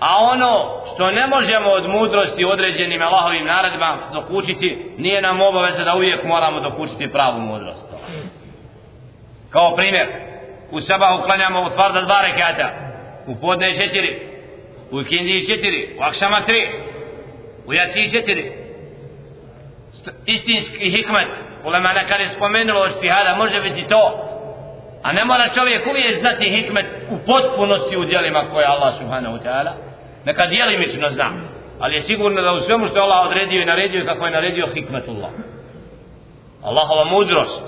[0.00, 5.94] a ono što ne možemo od mudrosti određenim Allahovim naredbama dokučiti nije nam obaveza da
[5.96, 7.94] uvijek moramo dokučiti pravu mudrost.
[9.50, 10.06] Kao primjer
[10.70, 12.70] u seba uklanjamo u tvarda dva rekata
[13.26, 14.29] u podne četiri
[14.90, 16.66] u ikindiji četiri u akšama tri
[17.66, 18.52] u jaci četiri.
[20.26, 21.28] Istinski hikmet.
[21.64, 24.26] Ulema nekada je spomenulo od stihada može biti to.
[25.02, 29.72] A ne mora čovjek uvijek znati hikmet u potpunosti u dijelima koje Allah subhanahu ta'ala.
[30.24, 31.30] Neka dijelimično zna
[31.80, 35.30] ali je sigurno da u svemu što Allah odredio i naredio kako je naredio hikmetullah.
[36.62, 37.62] Allahova mudrost.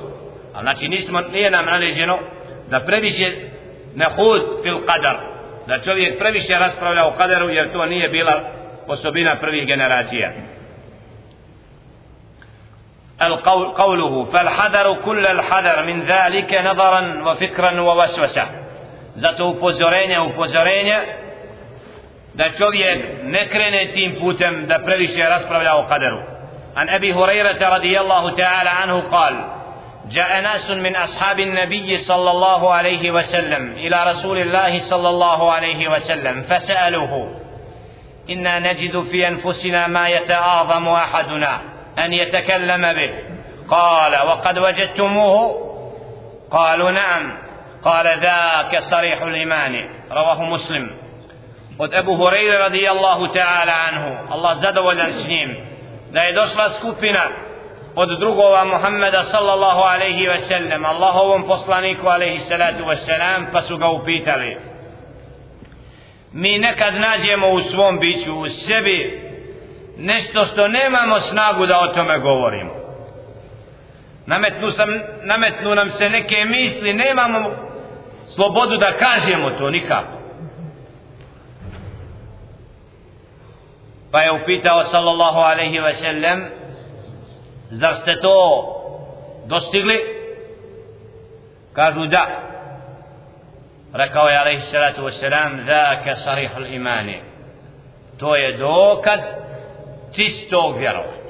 [0.55, 2.19] A znači nismo, nije nam naređeno
[2.71, 3.27] da previše
[3.95, 5.17] ne hud fil qadar
[5.68, 8.42] da čovjek previše raspravlja o kaderu jer to nije bila
[8.88, 10.32] osobina prvih generacija
[13.22, 18.46] القول قوله فالحذر كل الحذر من ذلك نظرا وفكرا ووسوسة
[19.16, 20.98] zato upozorenje upozorenje
[22.34, 26.18] da čovjek ne krene tim putem da previše raspravlja o kaderu
[26.76, 29.51] an Abi Hurairata radijallahu ta'ala anhu قال
[30.11, 35.89] جاء ناس من أصحاب النبي صلى الله عليه وسلم إلى رسول الله صلى الله عليه
[35.91, 37.35] وسلم فسألوه
[38.31, 41.61] إنا نجد في أنفسنا ما يتآظم أحدنا
[41.99, 43.11] أن يتكلم به.
[43.69, 45.69] قال وقد وجدتموه؟
[46.51, 47.39] قالوا نعم.
[47.85, 49.89] قال ذاك صريح الإيمان.
[50.11, 50.91] رواه مسلم.
[51.79, 55.57] Od Ebu Hureyre radijallahu ta'ala anhu Allah zadovoljan s njim
[56.13, 57.21] da je došla skupina
[57.95, 63.77] od drugova Muhammeda sallallahu alaihi ve sellem Allahovom poslaniku alaihi salatu ve selam pa su
[63.77, 64.57] ga upitali
[66.33, 69.23] mi nekad nađemo u svom biću u sebi
[69.99, 72.71] nešto što nemamo snagu da o tome govorimo?
[74.27, 74.89] Nametnu, sam,
[75.23, 77.51] nametnu nam se neke misli nemamo
[78.35, 80.19] slobodu da kažemo to nikako.
[84.13, 86.45] Pa je upitao sallallahu alaihi ve sellem
[87.73, 88.37] zar ste to
[89.47, 89.99] dostigli?
[91.73, 92.27] Kažu da.
[93.93, 97.21] Rekao je alaihi salatu wasalam dhaka sarihul imani.
[98.19, 99.21] To je dokaz
[100.15, 101.23] čistog vjerovanja.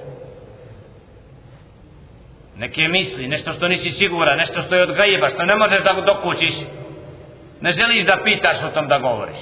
[2.56, 5.92] Neke misli, nešto što nisi siguran, nešto što je od gajiba, što ne možeš da
[5.92, 6.54] dokućiš,
[7.60, 9.36] ne želiš da pitaš o tom da govoriš.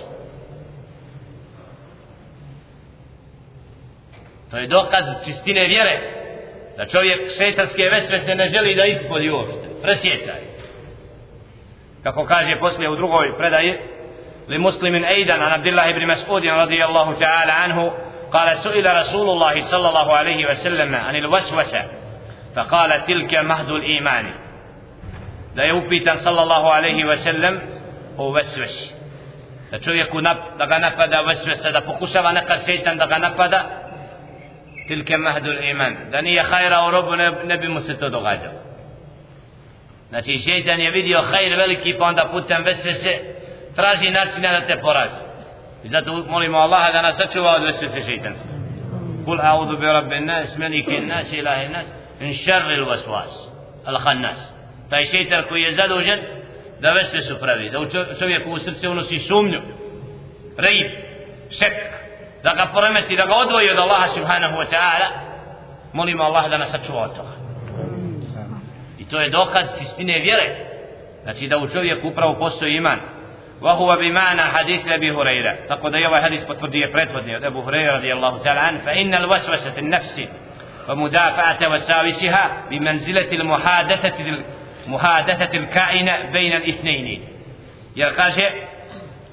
[4.51, 6.20] To je dokaz čistine vjere,
[6.80, 10.42] da čovjek šetarske vesve se ne želi da ispolji uopšte, presjecaj.
[12.04, 13.78] Kako kaže poslije u drugoj predaji,
[14.48, 17.92] li muslimin ejdan an Abdillah ibn Mas'udin radijallahu ta'ala anhu,
[18.32, 21.84] قال سئل رسول الله صلى الله عليه وسلم عن الوسوسة
[22.56, 24.26] فقال تلك مهد الإيمان
[25.56, 27.60] da je upitan sallallahu alaihi wa sallam
[28.18, 28.94] o vesvesi
[29.72, 33.64] da čovjeku nap, da ga napada vesvesa da pokušava neka šeitan da ga napada
[34.91, 38.59] tilke mahdul iman da nije hajra u robu ne, ne bi mu se to događalo
[40.09, 43.13] znači šeitan je vidio hajr veliki pa onda putem vesvese
[43.77, 45.31] traži načina da te porazi
[45.85, 48.49] I zato molimo Allaha da nas sačuva od vesvese šeitanske.
[49.25, 51.87] Kul a'udhu bi rabbi nas, melike nas, ilahi nas,
[52.21, 53.33] in šarri il vasvas,
[53.85, 54.41] al khannas.
[54.91, 56.21] Taj šeitan koji je zadužen
[56.81, 57.87] da vesvesu pravi, da u
[58.19, 59.61] čovjeku u srce unosi sumnju,
[60.57, 60.91] rejib,
[61.51, 61.77] šek,
[62.44, 65.08] da ga poremeti, da ga odvoji od Allaha subhanahu wa ta'ala,
[65.94, 67.36] molimo Allaha da nas sačuva od toga.
[69.00, 70.56] I to je dokaz čistine vjere.
[71.24, 73.00] Znači da u čovjeku upravo postoji iman.
[73.62, 78.60] وهو بمعنى حديث أبي هريرة تقول أيها حديث بطردية بريتفردية أبو هريرة رضي الله تعالى
[78.60, 80.24] عنه فإن الوسوسة النفس
[80.90, 84.44] ومدافعة وساوسها بمنزلة المحادثة
[84.88, 87.22] محادثة الكائن بين الاثنين
[87.96, 88.52] jer kaže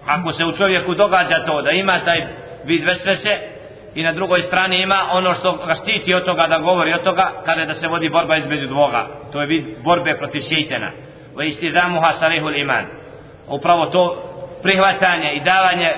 [0.06, 2.26] ako se u čovjeku događa to da ima taj
[2.65, 3.37] vid vesvese
[3.95, 7.31] i na drugoj strani ima ono što ga štiti od toga da govori od toga
[7.45, 9.07] kada da se vodi borba između dvoga.
[9.31, 10.91] To je vid borbe protiv šeitana.
[11.35, 12.85] Wa istidamuha sarihul iman.
[13.47, 14.23] Upravo to
[14.63, 15.95] prihvatanje i davanje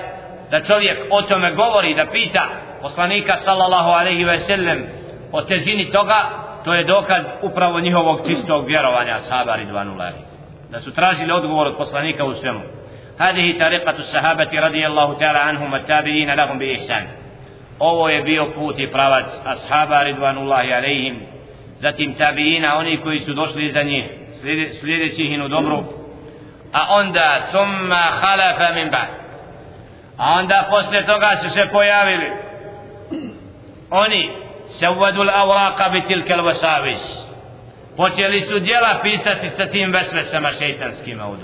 [0.50, 2.48] da čovjek o tome govori da pita
[2.82, 4.86] poslanika sallallahu alaihi ve sellem
[5.32, 6.30] o težini toga
[6.64, 10.18] to je dokaz upravo njihovog čistog vjerovanja sahaba ridvanullahi.
[10.70, 12.60] Da su tražili odgovor od poslanika u svemu.
[13.20, 17.06] هذه طريقة الصحابة رضي الله تعالى عنهم التابعين لهم بإحسان
[17.80, 21.20] ovo je bio put i pravac ashaba ridvanullahi alaihim
[21.78, 24.04] zatim tabiina oni koji su došli iza njih
[24.80, 25.84] sljedeći ih u dobru
[26.72, 29.08] a onda summa khalafa min ba'd
[30.16, 32.30] a onda posle toga su se pojavili
[33.90, 34.30] oni
[34.80, 37.30] sewadu l-awraqa bi tilke l-wasavis
[37.96, 41.36] počeli su djela pisati sa tim vesvesama šeitanskima u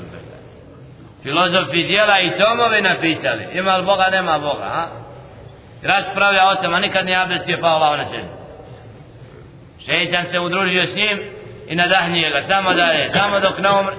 [1.22, 3.48] filozofi dijela i tomove napisali.
[3.52, 4.87] Ima li Boga nema Boga a?
[5.83, 8.29] raspravlja o tom a nikad nije abdestio pa Allah na sebi.
[9.87, 11.18] Šeitan se udružio s njim
[11.68, 12.42] i nadahnije ga.
[12.42, 13.96] Samo dalje samo dok ne umre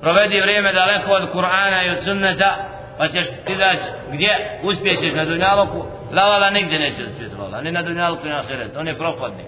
[0.00, 2.56] provedi vrijeme daleko od Kur'ana i od sunneta
[2.98, 7.82] pa ćeš ti daći gdje uspjećeš na dunjaloku, lavala nigdje neće uspjeti vola ni na
[7.82, 9.46] dunjaluku ni na ahiret on je propadnik.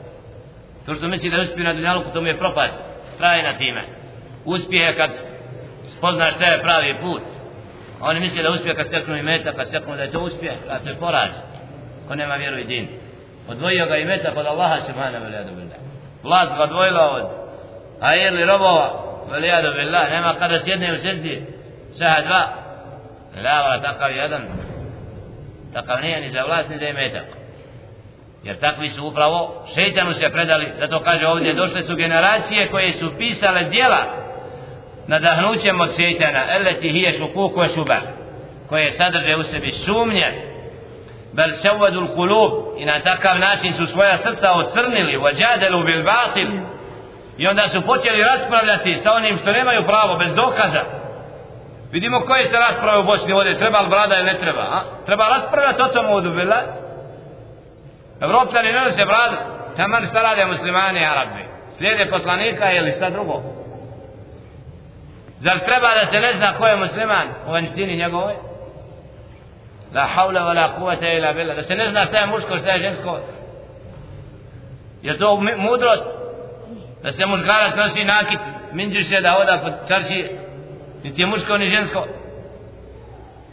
[0.86, 2.74] To što misli da uspije na dunjaluku to mu je propast.
[3.18, 3.84] Traje na time.
[4.44, 5.10] Uspije kad
[5.98, 7.22] spoznaš šta je pravi put.
[8.00, 10.78] Oni misle da uspije kad steknu i meta kad steknu da je to uspije a
[10.78, 11.30] to je poraz.
[12.08, 12.88] Ko nema vjeru i din.
[13.48, 15.86] Odvojio ga i meta kod Allaha subhanahu wa ta'ala
[16.22, 17.24] vlast ga odvojila od
[18.00, 18.10] a
[18.46, 21.46] robova valijadu billah nema kada sjedne u srdi
[21.92, 22.52] saha dva.
[23.44, 24.42] Lava takav jedan.
[25.72, 27.24] Takav nije ni za vlast ni za imetak.
[28.44, 30.72] Jer takvi su upravo šeitanu se predali.
[30.78, 34.25] Zato kaže ovdje došle su generacije koje su pisale djela
[35.06, 36.54] nadahnućem od šeitana.
[36.54, 37.96] Eleti hije šukuku je šuba.
[38.68, 40.26] Koje sadrže u sebi sumnje.
[41.32, 42.52] Bel sevadu kulub.
[42.78, 45.16] I na takav način su svoja srca ocrnili.
[45.16, 46.48] Vađadelu bil batil.
[47.38, 50.82] I onda su počeli raspravljati sa onim što nemaju pravo bez dokaza.
[51.92, 53.58] Vidimo koje se rasprave u Bosni vode.
[53.58, 54.82] Treba li brada ili ne treba a?
[55.06, 56.56] treba raspravljati o tom udu bila
[58.20, 59.36] Evropljani ne nose bradu
[59.76, 61.44] taman šta rade muslimani i arabi.
[61.78, 63.42] Slijede poslanika ili šta drugo
[65.40, 68.34] zar treba da se ne zna ko je musliman u vanjštini njegovoj
[69.94, 72.72] la haula wa la kuvata ila bila da se ne zna šta je muško šta
[72.72, 73.18] je žensko.
[75.02, 76.06] Je to mudrost?
[77.02, 78.38] Da se muškarac nosi nakit
[78.72, 80.30] minđiš se da hoda po čarši
[81.04, 82.06] niti je muško ni žensko.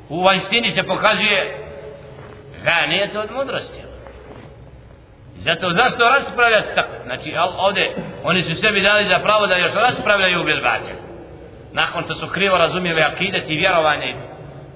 [0.09, 1.67] U vanjštini se pokazuje
[2.65, 3.81] da nije to od mudrosti.
[5.35, 6.93] Zato zašto raspravljati tako?
[7.05, 11.02] Znači ovdje oni su sebi dali za pravo da još raspravljaju bez bilbatel
[11.72, 14.14] nakon što su krivo razumijeli akidet i vjerovanje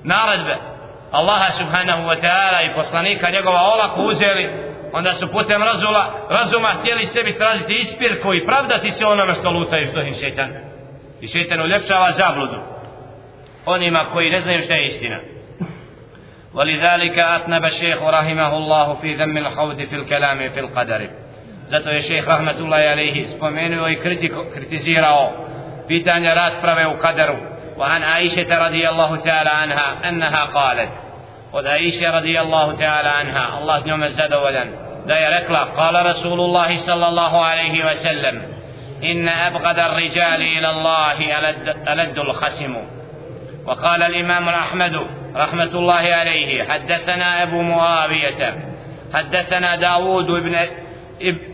[0.04, 0.56] naredbe
[1.10, 4.50] Allaha subhanahu wa ta'ala i poslanika njegova olako uzeli
[4.92, 9.88] onda su putem razula razuma htjeli sebi tražiti ispirku i pravdati se onome što lutaju
[9.90, 10.50] što im šetan
[11.20, 12.56] i šetan uljepšava zabludu
[13.66, 15.20] onima koji ne znaju šta je istina
[16.54, 21.08] ولذلك أثنب الشيخ رحمه الله في ذم الحوض في الكلام في القدر
[21.68, 25.32] zato je šejh rahmetullahi alejhi spomenuo i kritiko, kritizirao
[25.87, 27.37] pitanja rasprave u kaderu
[27.77, 30.89] وعن عائشة رضي الله تعالى عنها أنها قالت
[31.53, 34.67] od Aisha radijallahu ta'ala anha Allah njome zadovoljan
[35.07, 38.41] da je rekla قال رسول الله صلى الله عليه وسلم
[39.03, 41.17] إن أبغض الرجال إلى الله
[41.93, 42.75] ألد الخسم
[43.65, 44.95] وقال الإمام أحمد
[45.35, 48.55] رحمة الله عليه حدثنا أبو معاوية
[49.13, 50.55] حدثنا داود بن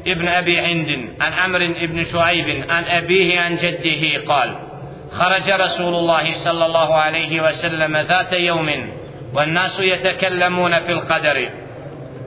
[0.08, 4.56] ابن أبي عند عن عمرو بن شعيب عن أبيه عن جده قال
[5.12, 8.69] خرج رسول الله صلى الله عليه وسلم ذات يوم
[9.34, 11.49] والناس يتكلمون في القدر.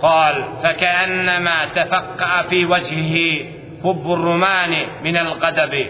[0.03, 3.47] قال فكأنما تفقع في وجهه
[3.85, 5.87] حب الرمان من القدب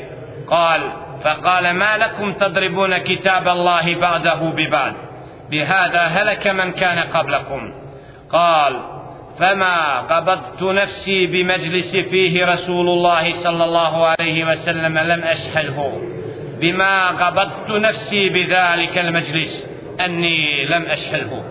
[0.46, 0.80] قال
[1.24, 4.94] فقال ما لكم تضربون كتاب الله بعده ببعد
[5.50, 7.74] بهذا هلك من كان قبلكم.
[8.30, 8.95] قال
[9.38, 15.92] فما قبضت نفسي بمجلس فيه رسول الله صلى الله عليه وسلم لم أشهده
[16.61, 19.66] بما قبضت نفسي بذلك المجلس
[20.01, 21.42] أني لم أشهده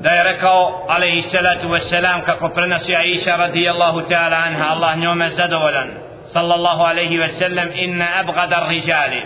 [0.00, 0.44] دايرك
[0.88, 7.24] عليه الصلاة والسلام ككفرنا عيسى رضي الله تعالى عنها الله نوم زدولا صلى الله عليه
[7.24, 9.24] وسلم إن أبغض الرجال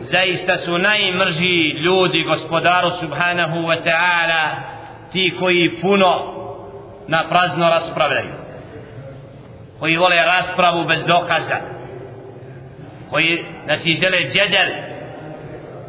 [0.00, 4.69] زيست سناي مرجي لودي غسبدار سبحانه وتعالى
[5.12, 6.34] ti koji puno
[7.08, 8.40] na prazno raspravljaju
[9.80, 11.60] koji vole raspravu bez dokaza
[13.10, 14.68] koji znači žele džedel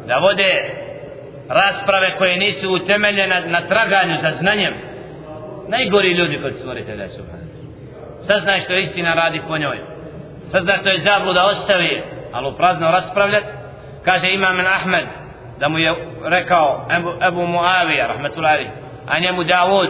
[0.06, 0.70] da vode
[1.48, 4.74] rasprave koje nisu utemeljene na, na traganju za znanjem.
[5.68, 7.42] Najgori ljudi kod stvoritelja subhanahu.
[8.26, 9.78] Saznaj što istina radi po njoj.
[10.50, 12.02] Saznaj što je zabluda ostavi
[12.32, 13.46] ali u prazno raspravljati
[14.04, 15.04] kaže imam Ahmed
[15.58, 15.94] da mu je
[16.24, 18.66] rekao Ebu, Ebu Muavija rahmetullahi
[19.06, 19.88] a njemu Davud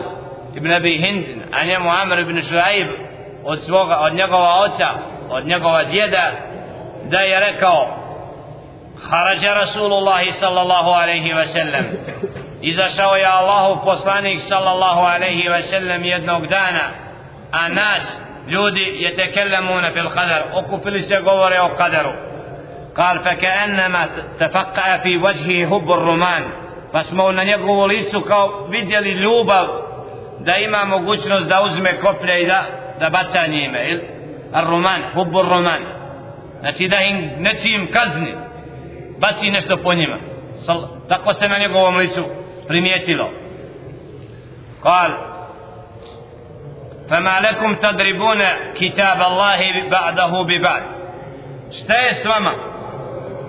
[0.55, 2.87] ibn Abi Hind a njemu Amr ibn Šuaib
[3.45, 4.89] od svoga, od njegova oca
[5.31, 6.33] od njegova djeda
[7.05, 7.97] da je rekao
[9.11, 11.85] Harađa Rasulullahi sallallahu alaihi wa sallam
[12.63, 16.85] izašao je Allahu poslanik sallallahu alaihi wa sallam jednog dana
[17.53, 22.33] a nas ljudi je tekellamuna fil qadar okupili se govore o qadaru
[22.97, 24.09] قال فكأنما
[24.39, 26.43] تفقع في وجهه حب الرمان
[26.94, 29.68] فاسمو na njegovu licu kao vidjeli ljubav
[30.40, 32.66] da ima mogućnost da uzme koplje i da,
[33.00, 34.00] da baca njime il?
[34.54, 35.82] ar roman, hubbur roman
[36.60, 38.34] znači da im nečim kazni
[39.20, 40.18] baci nešto po njima
[40.66, 42.24] Sal, tako se na njegovom licu
[42.68, 43.30] primijetilo
[44.84, 45.12] قال
[47.10, 48.42] فما لكم تضربون
[48.80, 50.84] كتاب الله بعده ببعد
[51.72, 52.54] šta je s vama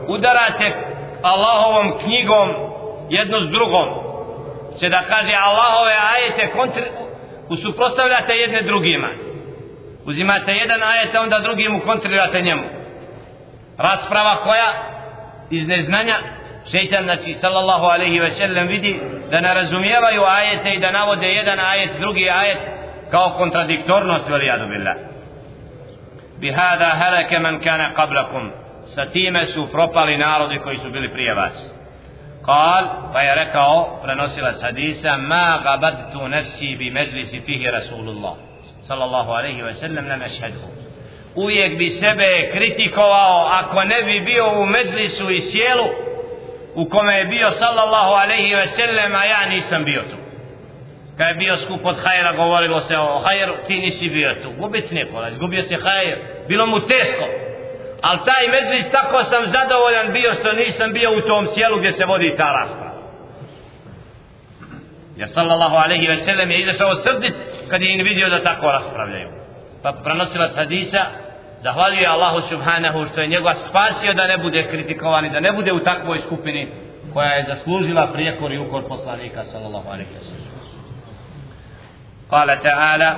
[0.09, 0.75] udarate
[1.23, 2.72] Allahovom knjigom
[3.10, 3.90] jedno s drugom.
[4.80, 6.84] Će da kaže Allahove ajete kontri,
[7.50, 9.10] usuprostavljate jedne drugima.
[10.06, 12.64] Uzimate jedan ajet onda drugim kontrirate njemu.
[13.78, 14.74] Rasprava koja
[15.50, 16.20] iz neznanja
[16.72, 19.00] šeitan znači sallallahu alaihi ve sellem vidi
[19.32, 22.58] da ne razumijevaju ajete i da navode jedan ajet drugi ajet
[23.12, 24.96] kao kontradiktornost velijadu billah.
[26.40, 28.52] Bihada halake man kana qablakum.
[28.86, 31.83] Sa time su propali narodi koji su bili prije vas.
[32.47, 38.37] قال فهي ركعوا فنوصل حديثا ما غبدت نفسي بمجلس فيه رسول الله
[38.81, 40.69] صلى الله عليه وسلم لم أشهده
[41.37, 45.89] uvijek bi sebe kritikovao ako ne bi bio u mezlisu i sjelu
[46.75, 50.17] u kome je bio sallallahu alaihi ve sellem a ja nisam bio tu
[51.19, 54.91] kad je bio skup od hajra govorilo se o hajru ti nisi bio tu gubit
[54.91, 57.25] neko izgubio se hajr bilo mu teško
[58.08, 62.06] ali taj mezlis tako sam zadovoljan bio što nisam bio u tom sjelu gdje se
[62.06, 62.88] vodi ta rasta.
[65.18, 67.34] Ja sallallahu alaihi ve sellem je izašao srdit
[67.70, 69.30] kad je in vidio da tako raspravljaju.
[69.84, 71.06] Pa pranosila hadisa,
[71.62, 75.74] zahvaljuje Allahu subhanahu što je njega spasio da ne bude kritikovan i da ne bude
[75.74, 76.72] u takvoj skupini
[77.14, 80.54] koja je zaslužila prijekor i ukor poslanika sallallahu alaihi ve sellem.
[82.30, 83.14] Kale ta'ala,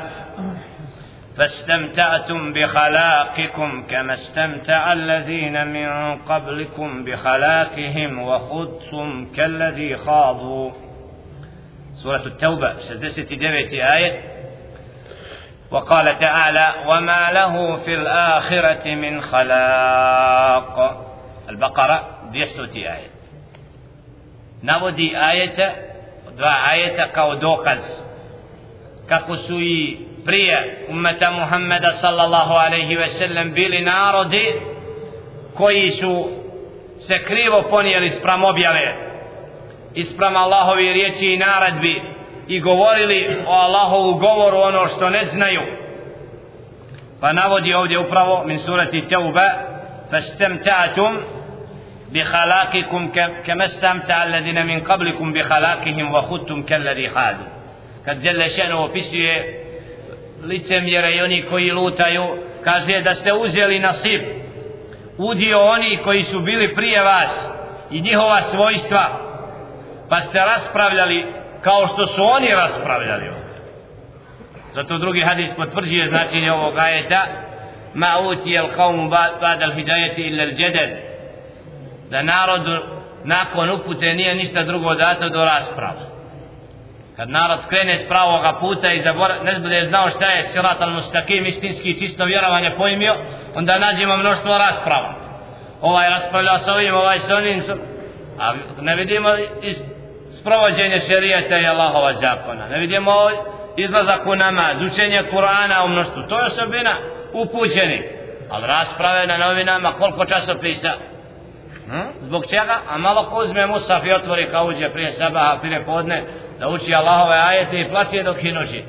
[1.38, 10.72] فاستمتعتم بخلاقكم كما استمتع الذين من قبلكم بخلاقهم وخذتم كالذي خاضوا.
[11.94, 14.22] سورة التوبة 69 آية.
[15.72, 21.06] وقال تعالى وما له في الآخرة من خلاق.
[21.50, 23.10] البقرة 200 آية.
[24.64, 25.86] نودي آية
[26.38, 27.80] dva ajeta kao dokaz
[29.10, 29.36] kako
[30.26, 34.54] prije umeta Muhammeda sallallahu alaihi ve sellem bili narodi
[35.54, 36.30] koji su
[37.00, 39.06] se krivo ponijeli sprem objave
[39.96, 42.02] isprem Allahovi riječi i naredbi
[42.48, 45.62] i govorili o Allahovu govoru ono što ne znaju.
[47.22, 49.50] Pa navodi ovdje upravo min surati Tauba
[50.12, 51.18] fastamta'tum
[52.12, 53.12] bi khalaqikum
[53.46, 57.44] kama stamta'a alladhina min qablikum bi khalaqihim wa khudtum kalladhi hadu.
[58.06, 59.65] Kad jalla shanu opisuje
[60.48, 62.24] licemjera i oni koji lutaju
[62.64, 64.22] kaže da ste uzeli nasib
[65.18, 67.50] udio oni koji su bili prije vas
[67.92, 69.20] i njihova svojstva
[70.10, 71.26] pa ste raspravljali
[71.62, 73.26] kao što su oni raspravljali
[74.74, 77.26] zato drugi hadis potvrđuje značenje ovog ajeta
[77.94, 80.90] ma uti el qawmu ba'd al hidayati illa al jadal
[82.10, 82.68] da narod
[83.24, 86.15] nakon upute nije ništa drugo dato do rasprava
[87.16, 90.90] kad narod skrene s pravoga puta i zabora, ne bude znao šta je sirat al
[90.90, 93.16] mustakim istinski čisto vjerovanje pojmio
[93.56, 95.14] onda nađemo mnoštvo rasprava.
[95.82, 97.64] Ovaj raspravlja s ovim ovaj s onim
[98.40, 99.30] a ne vidimo
[99.62, 99.80] iz
[100.32, 102.68] sprovođenje šerijeta i Allahova zakona.
[102.68, 103.12] Ne vidimo
[103.78, 106.24] izlazak u namaz učenje Kur'ana u mnoštvu.
[106.30, 106.98] To je osobina
[107.34, 108.04] upućeni
[108.50, 110.92] ali rasprave na novinama koliko časopisa?
[111.90, 112.08] Hm?
[112.20, 112.80] zbog čega?
[112.90, 116.24] A malo ko uzme Musaf i otvori kao uđe prije sabaha prije podne
[116.60, 118.84] da uči Allahove ajete i plaće dok je noći.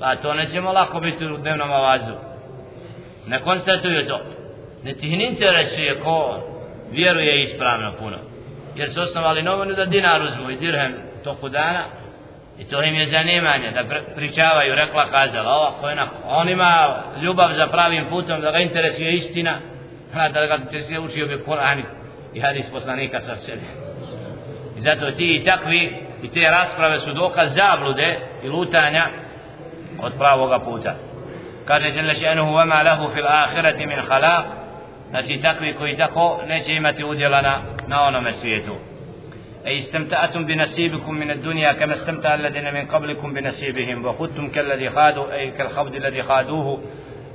[0.00, 2.12] Pa to nećemo lako biti u dnevnom avazu.
[3.26, 4.20] Ne konstatuju to.
[4.84, 6.40] Ne ti ih interesuje ko
[6.90, 8.16] vjeruje ispravno puno.
[8.76, 10.92] Jer su osnovali novinu da dinar uzmu i dirhem
[11.24, 11.84] toku dana.
[12.58, 13.84] I to im je zanimanje da
[14.14, 15.96] pričavaju, rekla kazala, ovako je
[16.26, 19.58] On ima ljubav za pravim putom, da ga interesuje istina,
[20.32, 21.82] da ga interesuje učio bi Kur'an
[22.34, 23.62] i hadis poslanika sa sebe.
[24.78, 29.06] I zato ti i takvi i te rasprave su dokaz zablude i lutanja
[30.02, 30.94] od pravoga puta
[31.64, 34.42] kaže jelle še'nuhu vama lahu fil ahireti min halaq
[35.10, 38.76] znači takvi koji tako neće imati udjela na, na onome svijetu
[39.66, 45.50] أي استمتعتم بنصيبكم من الدنيا كما استمتع الذين من قبلكم بنصيبهم وخذتم كالذي خادوا أي
[45.50, 46.82] كالخوض الذي خادوه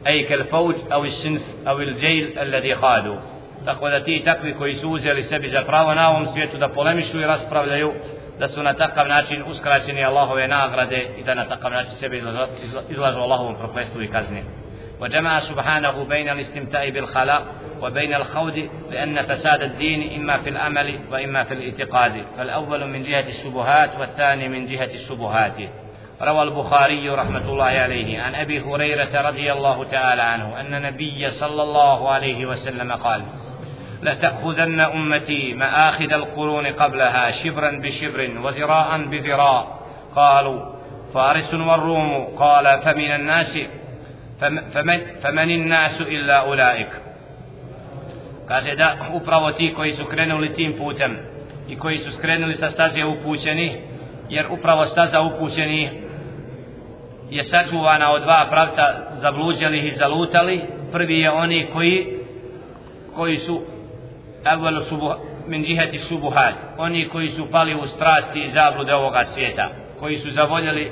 [0.07, 3.17] أي كالفوج أو السنف أو الجيل الذي خادوا
[3.65, 7.19] tako da ti takvi koji su uzeli sebi za pravo na ovom svijetu da polemišu
[7.19, 7.93] i raspravljaju
[8.39, 12.21] da su na takav način uskraćeni Allahove nagrade i da na takav način sebe
[12.89, 14.43] izlažu Allahovom proklestu i kazni.
[14.99, 17.43] وجمع سبحانه بين الاستمتاع بالخلاق
[17.81, 23.89] وبين الخوض لأن فساد الدين إما في الأمل وإما في الاعتقاد فالأول من جهة الشبهات
[23.99, 25.53] والثاني من جهة الشبهات
[26.21, 31.63] روى البخاري رحمة الله عليه عن أبي هريرة رضي الله تعالى عنه أن النبي صلى
[31.63, 33.21] الله عليه وسلم قال
[34.01, 39.79] لتأخذن أمتي مآخذ القرون قبلها شبرا بشبر وذراعا بذراع
[40.15, 40.77] قالوا
[41.13, 43.59] فارس والروم قال فمن الناس
[44.73, 46.89] فمن, فمن الناس إلا أولئك
[48.47, 51.17] kaže da upravo ti koji su krenuli tim putem
[51.67, 53.81] i koji su skrenuli sa staze upućeni
[54.29, 55.89] jer upravo staza upućeni
[57.29, 62.17] je sačuvana od dva pravca zabluđali i zalutali prvi je oni koji
[63.15, 63.61] koji su
[64.53, 65.15] evvelu subuh,
[65.47, 66.53] min džihati subuhat.
[66.77, 69.69] Oni koji su pali u strasti i zablude ovoga svijeta
[69.99, 70.91] koji su zavoljeli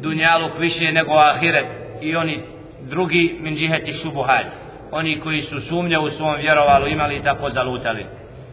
[0.00, 1.66] dunjaluk više nego ahiret
[2.00, 2.42] i oni
[2.80, 4.46] drugi min džihati subuhat.
[4.92, 8.06] Oni koji su sumnje u svom vjerovalu imali i tako zalutali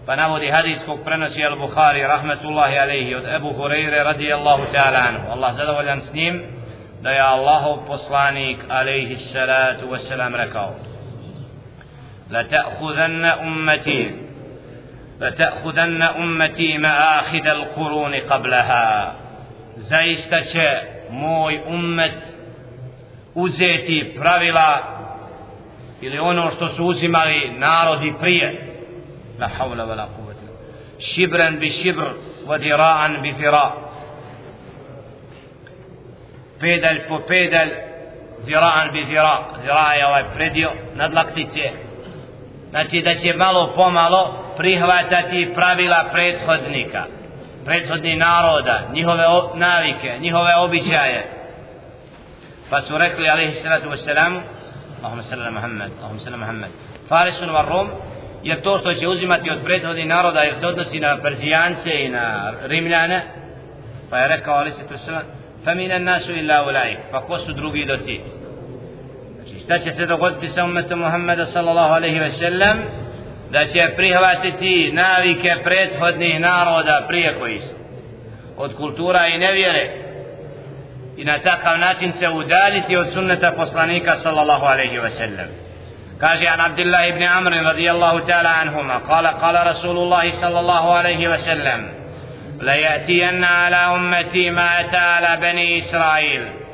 [0.08, 5.32] pa navodi hadis kog prenosi al-Bukhari rahmetullahi alaihi od Ebu Hureyre radijallahu ta'ala anhu.
[5.32, 6.44] Allah zadovoljan s njim
[7.02, 10.76] da je Allahov poslanik alaihi salatu wasalam rekao.
[12.30, 14.12] لتأخذن أمتي
[15.20, 19.14] لتأخذن أمتي مآخذ القرون قبلها
[19.78, 22.24] zaista će moj ummet
[23.36, 24.84] uzeti pravila
[26.02, 28.68] ili ono što su uzimali narodi prije
[29.40, 30.42] la havla wa la kuvvete
[31.00, 32.06] šibran bi šibr
[32.48, 33.72] wa dira'an bi dira
[36.60, 37.70] pedalj po pedalj
[38.46, 41.72] dira'an bi dira dira je ovaj predio nadlaktice
[42.70, 47.04] znači da će malo pomalo prihvatati pravila prethodnika
[47.68, 49.24] prethodni naroda njihove
[49.56, 51.26] navike njihove običaje.
[52.70, 54.42] Pa su rekli alaihi salatu vesselam
[54.98, 56.70] Allahumma sallam Muhammad Allahumma sallam Muhammad
[57.10, 57.90] Farisun wa Rum
[58.44, 62.54] jer to što će uzimati od prethodnih naroda jer se odnosi na Perzijance i na
[62.64, 63.22] Rimljane
[64.10, 65.22] pa je rekao alaihi salatu vesselam
[65.64, 68.22] fa minan nasu illa ulai pa ko su drugi do ti?
[69.68, 72.78] Šta će se dogoditi sa umetom Muhammeda sallallahu alaihi ve sellem
[73.52, 77.76] da će prihvatiti navike prethodnih naroda prije koji su
[78.58, 79.90] od kultura i nevjere
[81.18, 85.48] i na takav način se udaljiti od sunneta poslanika sallallahu alaihi ve sellem
[86.18, 91.98] kaže an Abdullah ibn Amr radijallahu ta'ala anhuma kala kala Rasulullah sallallahu alaihi ve sellem
[92.62, 96.67] ليأتين على أمتي ما أتى على بني إسرائيل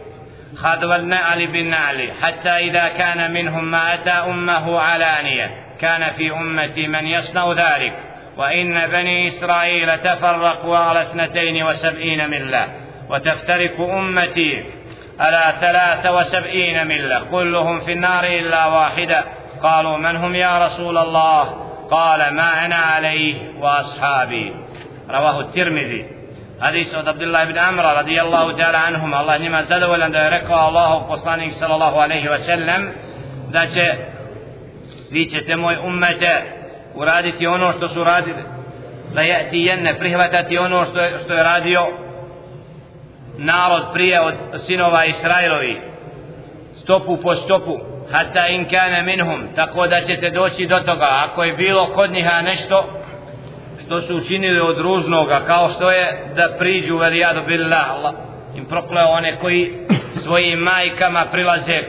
[0.58, 5.52] خذوا النعل بالنعل حتى إذا كان منهم ما أتى أمه علانية.
[5.80, 7.94] كان في أمتي من يصنع ذلك.
[8.38, 12.68] وإن بني إسرائيل تفرقوا على اثنتين وسبعين ملة.
[13.10, 14.66] وتفترق أمتي
[15.20, 17.24] على ثلاث وسبعين ملة.
[17.32, 19.24] كلهم في النار إلا واحدة.
[19.64, 21.44] قالوا من هم يا رسول الله؟
[21.92, 24.56] قال ما أنا عليه وأصحابي.
[25.10, 26.13] رواه الترمذي.
[26.64, 31.08] Hadis od Abdullah ibn Amra radijallahu ta'ala anhum Allah njima zadovoljan da je rekao Allahu
[31.08, 32.82] poslanik sallallahu alaihi wa sallam
[33.52, 33.96] da će
[35.12, 36.44] vi ćete moj ummete
[36.96, 38.44] uraditi ono što su radili.
[39.14, 41.88] Da je ti jedne prihvatati ono što je, što je radio
[43.38, 45.82] narod prije od sinova Israilovi.
[46.74, 47.80] Stopu po stopu.
[48.12, 51.08] Hatta in kana minhum tako da ćete doći do toga.
[51.10, 53.03] Ako je bilo kod njiha nešto
[53.94, 57.90] što su učinili od ružnoga kao što je da priđu velijadu billah.
[57.92, 58.14] Allah
[58.56, 59.72] im prokleo one koji
[60.24, 61.80] svojim majkama prilaze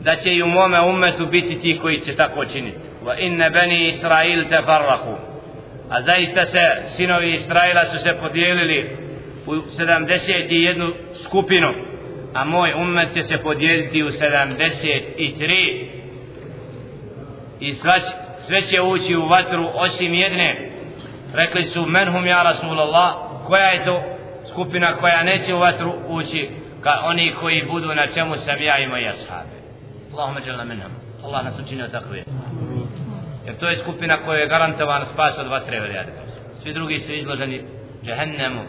[0.00, 2.78] da će i u mome umetu biti ti koji će tako činiti.
[3.04, 5.16] Wa inne bani Israil te farrahu
[5.90, 6.60] a zaista se
[6.96, 8.90] sinovi Israila su se podijelili
[9.46, 10.92] u 71
[11.24, 11.74] skupinu
[12.34, 15.99] a moj umet će se podijeliti u 73
[17.60, 18.02] i svać,
[18.38, 20.70] sve će ući u vatru osim jedne.
[21.34, 23.14] Rekli su menhum ja Rasulallah
[23.46, 24.02] koja je to
[24.50, 26.50] skupina koja neće u vatru ući
[26.80, 29.60] ka oni koji budu na čemu sam ja i moji ashabi?
[30.12, 30.92] Allahumma jalla minhum.
[31.24, 32.24] Allah nas učinio takve.
[33.46, 36.30] Jer to je skupina koja je garantovan spas od vatre veljade
[36.62, 37.64] svi drugi su izloženi
[38.04, 38.60] džehennemu.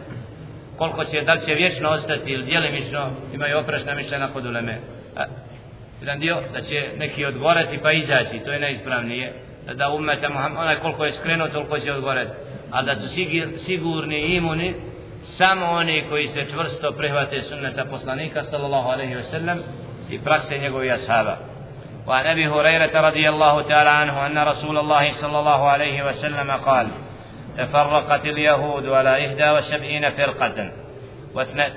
[0.77, 4.79] Koliko će, da li će vječno ostati ili dijelimično imaju oprešna mišljena kod uleme.
[6.01, 9.33] Jedan dio da će neki odgorati pa izaći to je najispravnije
[9.73, 12.31] da umeta Muhammed, onaj koliko je skrenuo, toliko će odgovoriti.
[12.71, 13.07] A da su
[13.57, 14.73] sigurni i imuni,
[15.23, 19.59] samo oni koji se čvrsto prihvate sunneta poslanika, sallallahu alaihi wa sallam,
[20.09, 21.37] i prakse njegovi ashaba.
[22.07, 26.87] وعن ابي هريره رضي الله تعالى عنه ان رسول الله صلى الله عليه وسلم قال
[27.57, 30.71] تفرقت اليهود على إحدى وسبعين فرقة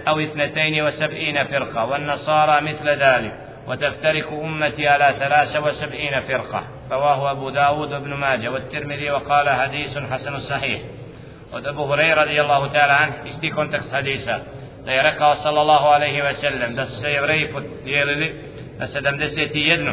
[0.09, 7.50] أو اثنتين وسبعين فرقة والنصارى مثل ذلك وتفترك أمتي على ثلاث وسبعين فرقة رواه أبو
[7.50, 10.80] داود وابن ماجة والترمذي وقال حديث حسن صحيح.
[11.52, 14.42] وأبو هريرة رضي الله تعالى عنه استي كونتكس حديثة.
[14.86, 18.34] ليرقى صلى الله عليه وسلم دس سيبري فتيللي
[18.80, 19.92] نسدم دسيتي يدنو.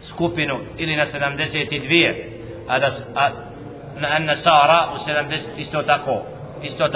[0.00, 2.24] سكوبينو إلي نسدم دسيتي دفية
[2.70, 2.86] هذا
[3.16, 6.22] آه، سارة وسلم دسيتي استو تقو
[6.64, 6.86] استو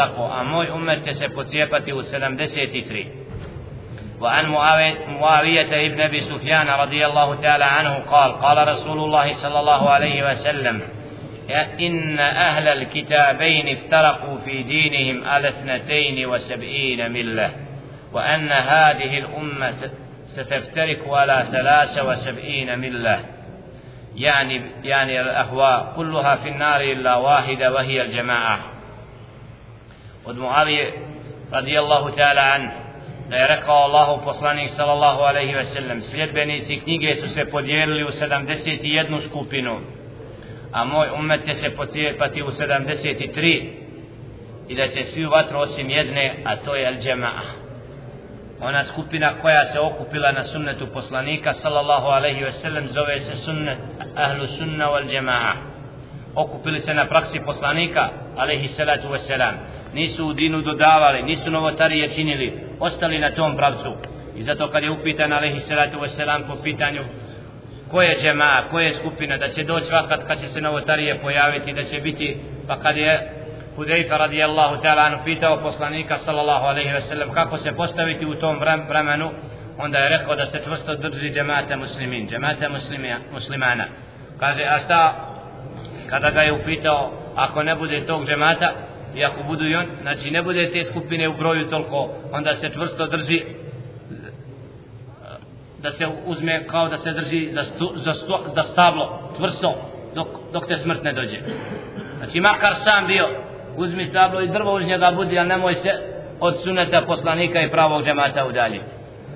[0.40, 3.21] أموي أمتي سيبتي وسلم دسيتي تري.
[4.22, 4.46] وعن
[5.20, 10.30] معاوية ابن أبي سفيان رضي الله تعالى عنه قال قال رسول الله صلى الله عليه
[10.30, 10.82] وسلم
[11.80, 17.50] إن أهل الكتابين افترقوا في دينهم على اثنتين وسبعين ملة
[18.12, 19.90] وأن هذه الأمة
[20.26, 23.20] ستفترق على ثلاث وسبعين ملة.
[24.16, 28.58] يعني يعني الأهواء كلها في النار إلا واحدة وهي الجماعة.
[30.24, 30.92] od Muavije
[31.52, 32.81] radijallahu ta'ala an
[33.30, 38.08] da je rekao Allahu poslanik sallallahu alaihi ve sellem sljedbenici knjige su se podijelili u
[38.08, 39.80] 71 skupinu
[40.72, 43.68] a moj umet će se pocijepati u 73
[44.68, 47.62] i da će svi u vatru osim jedne a to je al džema'a.
[48.60, 53.78] Ona skupina koja se okupila na sunnetu poslanika sallallahu alaihi ve sellem zove se sunnet
[54.14, 55.54] ahlu sunna wal džema'a.
[56.34, 59.54] Okupili se na praksi poslanika alaihi salatu ve selam.
[59.94, 62.52] Nisu u dinu dodavali, nisu novotarije činili,
[62.82, 63.92] ostali na tom pravcu.
[64.36, 67.02] I zato kad je upitan alaihi salatu wasalam po pitanju
[67.90, 71.72] ko je džema, ko je skupina, da će doći vakat kad će se novotarije pojaviti,
[71.72, 72.36] da će biti,
[72.68, 73.32] pa kad je
[73.76, 78.58] Hudejfa radijallahu ta'ala anu pitao poslanika sallallahu alaihi wasallam kako se postaviti u tom
[78.88, 79.30] vremenu,
[79.78, 82.68] onda je rekao da se čvrsto drži džemata muslimin, džemata
[83.32, 83.84] muslimana.
[84.40, 85.14] Kaže, a šta,
[86.10, 88.72] kada ga je upitao, ako ne bude tog džemata,
[89.16, 92.68] i ako budu i on, znači ne bude te skupine u broju toliko, onda se
[92.68, 93.42] čvrsto drži
[95.82, 99.74] da se uzme kao da se drži za, stu, za, stu, za stablo čvrsto,
[100.14, 101.38] dok, dok te smrt ne dođe.
[102.18, 103.28] Znači makar sam bio,
[103.76, 105.90] uzmi stablo i drvo uz njega budi, ali nemoj se
[106.40, 108.80] od suneta poslanika i pravog džemata udalji.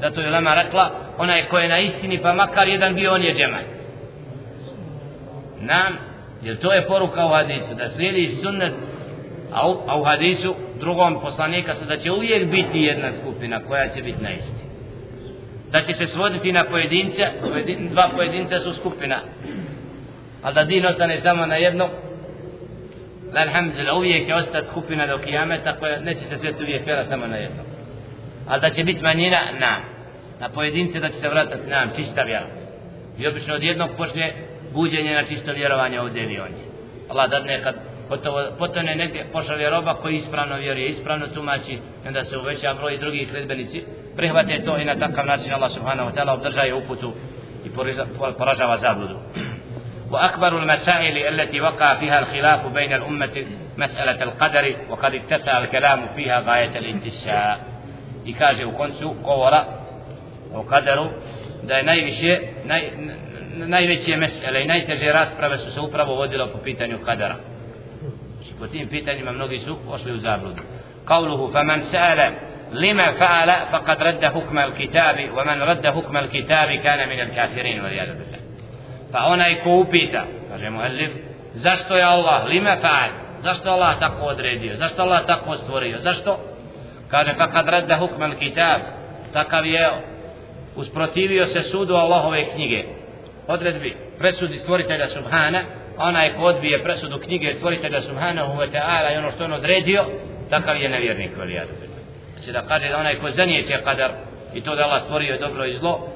[0.00, 3.34] Zato je Lama rekla, onaj ko je na istini, pa makar jedan bio, on je
[3.34, 3.64] džemat.
[5.60, 5.96] Nam,
[6.42, 8.72] jer to je poruka u hadisu, da slijedi sunnet
[9.52, 13.88] a u, a u hadisu drugom poslanika su da će uvijek biti jedna skupina koja
[13.88, 14.64] će biti na isti.
[15.72, 19.20] Da će se svoditi na pojedinca pojedin, dva pojedinca su skupina.
[20.42, 21.88] A da din ostane samo na jedno
[23.36, 27.36] alhamdulillah uvijek će ostati skupina do kijameta koja neće se svesti uvijek vjera samo na
[27.36, 27.62] jedno
[28.48, 29.76] a da će biti manjina na
[30.40, 32.46] na pojedince da će se vratati nam čista vjera.
[33.18, 34.32] I obično od jednog počne
[34.72, 36.64] buđenje na čisto vjerovanje ovdje ili onje
[37.08, 37.74] Allah dadne kad
[38.58, 41.72] potone negdje pošalje roba koji ispravno vjeruje, ispravno tumači
[42.04, 43.84] i onda se uveća broj drugih sledbenici
[44.16, 47.12] prihvate to i na takav način Allah subhanahu wa ta'ala obdržaje uputu
[47.64, 47.70] i
[48.38, 49.20] poražava zabludu
[50.10, 53.46] وأكبر المسائل التي وقع فيها الخلاف بين الأمة
[53.76, 57.60] مسألة القدر وقد اتسع الكلام فيها غاية الانتشاء
[58.26, 59.66] يكاجي وكونسو قورا
[60.52, 61.08] وقدروا
[61.62, 62.82] da je najviše naj,
[63.54, 67.34] najveće mesele i najteže rasprave su se upravo vodilo po pitanju kadara
[68.59, 70.61] po tim pitanjima mnogi su ošli u zabludu
[71.07, 72.33] قوله فمن سأل
[72.71, 78.39] لما فعل فقد رد حكم الكتاب ومن رد حكم الكتاب كان من الكافرين والعياذ بالله
[79.13, 81.11] فأنا يكون بيتا kaže muallif
[81.53, 83.11] zašto je Allah lima fa'al
[83.41, 86.39] zašto Allah tako odredio zašto Allah tako stvorio zašto
[87.07, 88.79] kaže faqad radda hukm al-kitab
[89.33, 89.89] takav je
[90.75, 92.83] usprotivio se sudu Allahove knjige
[93.47, 95.61] odredbi presudi stvoritelja subhana
[95.98, 100.04] onaj ko odbije presudu knjige stvoritelja subhanahu wa ta'ala i ono što on odredio,
[100.50, 101.72] takav je nevjernik valijadu.
[102.34, 104.10] Znači da kaže da onaj ko zanijeće kadar
[104.54, 106.08] i to da Allah stvorio dobro i zlo,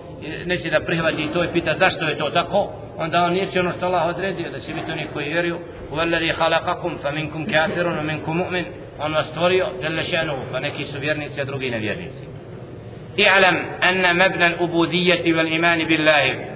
[0.46, 3.86] neće da prihvati to i pita zašto je to tako, onda on neće ono što
[3.86, 5.58] Allah odredio, da će biti oni koji vjeruju,
[5.90, 8.64] u veladi halakakum, fa minkum kafirun, fa minkum mu'min,
[9.00, 12.30] on vas stvorio, še'nuhu, pa neki su vjernici, a drugi nevjernici.
[13.18, 16.49] اعلم أن مبنى الأبودية والإيمان بالله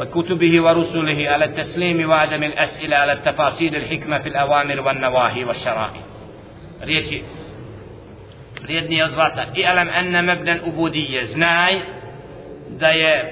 [0.00, 6.00] وكتبه ورسله على التسليم وعدم الأسئلة على التفاصيل الحكمة في الأوامر والنواهي والشرائع.
[6.84, 7.22] ريتي
[8.66, 11.82] ريتني أزغطة اعلم أن مبنى الأبودية زناي
[12.70, 13.22] داي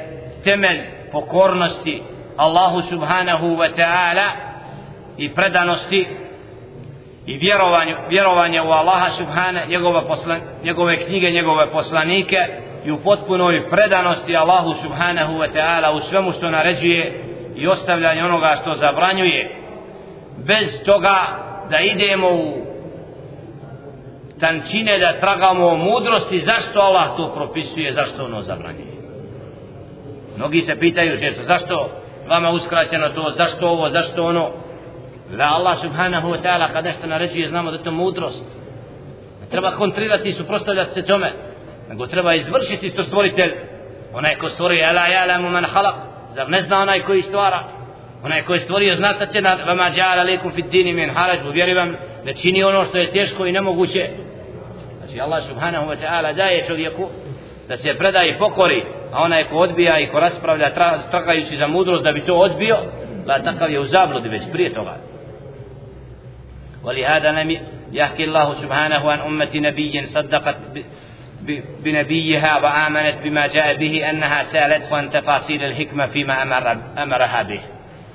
[0.44, 0.84] تمل
[1.14, 2.02] بقرنستي
[2.40, 4.32] الله سبحانه وتعالى
[5.18, 6.06] يبردنستي
[7.26, 7.36] i
[8.08, 12.36] vjerovanje u Allaha subhana, njegove, posla, njegove knjige, njegove poslanike,
[12.85, 17.24] i u potpunoj predanosti Allahu subhanahu wa ta'ala u svemu što naređuje
[17.57, 19.57] i ostavljanje onoga što zabranjuje.
[20.37, 21.16] Bez toga
[21.70, 22.70] da idemo u
[24.41, 29.01] tančine da tragamo o mudrosti zašto Allah to propisuje zašto ono zabranjuje?
[30.37, 31.91] Mnogi se pitaju često zašto
[32.28, 34.51] vama uskraćeno to zašto ovo zašto ono?
[35.39, 38.45] La Allah subhanahu wa ta'ala kad nešto naređuje znamo da to mudrost.
[39.51, 41.33] Treba kontrirati i suprostavljati se tome
[41.89, 43.51] nego treba izvršiti što stvoritelj
[44.13, 45.95] onaj ko stvori ala ya'lamu man khalaq
[46.36, 47.59] zar ne zna onaj koji stvara
[48.23, 51.51] onaj koji je stvorio znata će na vama džala lekum fit dini min haraj u
[51.51, 51.95] vjeri vam
[52.26, 54.09] ne čini ono što je teško i nemoguće
[54.99, 57.09] znači Allah subhanahu wa ta'ala daje čovjeku
[57.67, 60.69] da se preda i pokori a onaj ko odbija i ko raspravlja
[61.11, 62.78] tragajući za mudrost da bi to odbio
[63.28, 64.97] la takav je u zabludi već prije toga
[66.86, 67.57] ولهذا لم
[67.91, 70.55] يحكي الله سبحانه عن أمة نبي صدقت
[71.84, 77.59] بنبيها وآمنت بما جاء به أنها سألته عن تفاصيل الحكمة فيما أمر أمرها به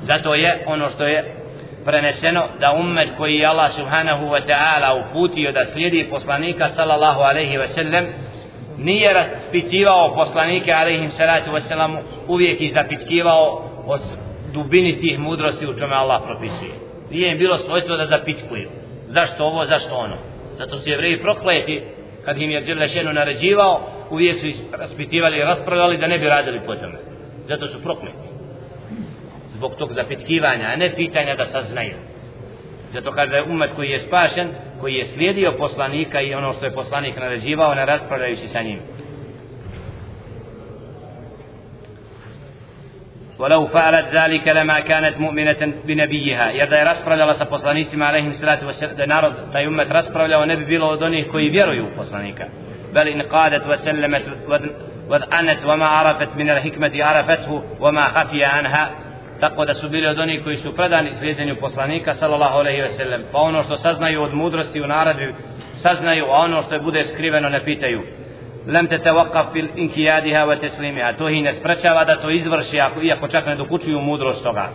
[0.03, 1.35] zato je ono što je
[1.85, 7.59] preneseno da ummet koji je Allah subhanahu wa ta'ala uputio da slijedi poslanika sallallahu alaihi
[7.59, 8.05] wa sallam
[8.79, 11.99] nije raspitivao poslanike alaihim salatu wa sallam
[12.29, 13.99] uvijek i zapitkivao o
[14.53, 16.73] dubini tih mudrosti u čome Allah propisuje
[17.11, 18.69] nije im bilo svojstvo da zapitkuju
[19.09, 20.17] zašto ovo, zašto ono
[20.59, 21.83] zato su jevreji prokleti
[22.26, 26.76] kad im je Đelešenu naređivao uvijek su raspitivali i raspravljali da ne bi radili po
[26.76, 26.98] tome
[27.48, 28.36] zato su prokleti
[29.56, 31.96] zbog tog zapitkivanja, a ne pitanja da saznaju.
[32.94, 34.50] Zato kada je umet koji je spašen,
[34.82, 38.80] koji je slijedio poslanika i ono što je poslanik naređivao, ne raspravljajući sa njim.
[43.39, 48.67] ولو فعلت ذلك لما كانت مؤمنة بنبيها jer da je raspravljala sa poslanicima alaihim salatu
[48.67, 52.45] wasallam da narod taj umet raspravljao ne bi bilo od onih koji vjeruju u poslanika
[52.93, 54.23] bel in qadat wasallamat
[55.11, 58.91] وأنت وما عرفت من الحكمة عرفته وما خفي عنها
[59.41, 63.21] tako da su bili od onih koji su predani slijedjenju poslanika sallallahu alejhi ve sellem
[63.33, 65.35] pa ono što saznaju od mudrosti u naredbi
[65.83, 68.03] saznaju a ono što je bude skriveno ne pitaju
[68.68, 73.02] lem te tawaqaf fil inkijadiha wa teslimiha to hi ne sprečava da to izvrši ako
[73.02, 74.70] iako čak ne dokučuju mudrost toga.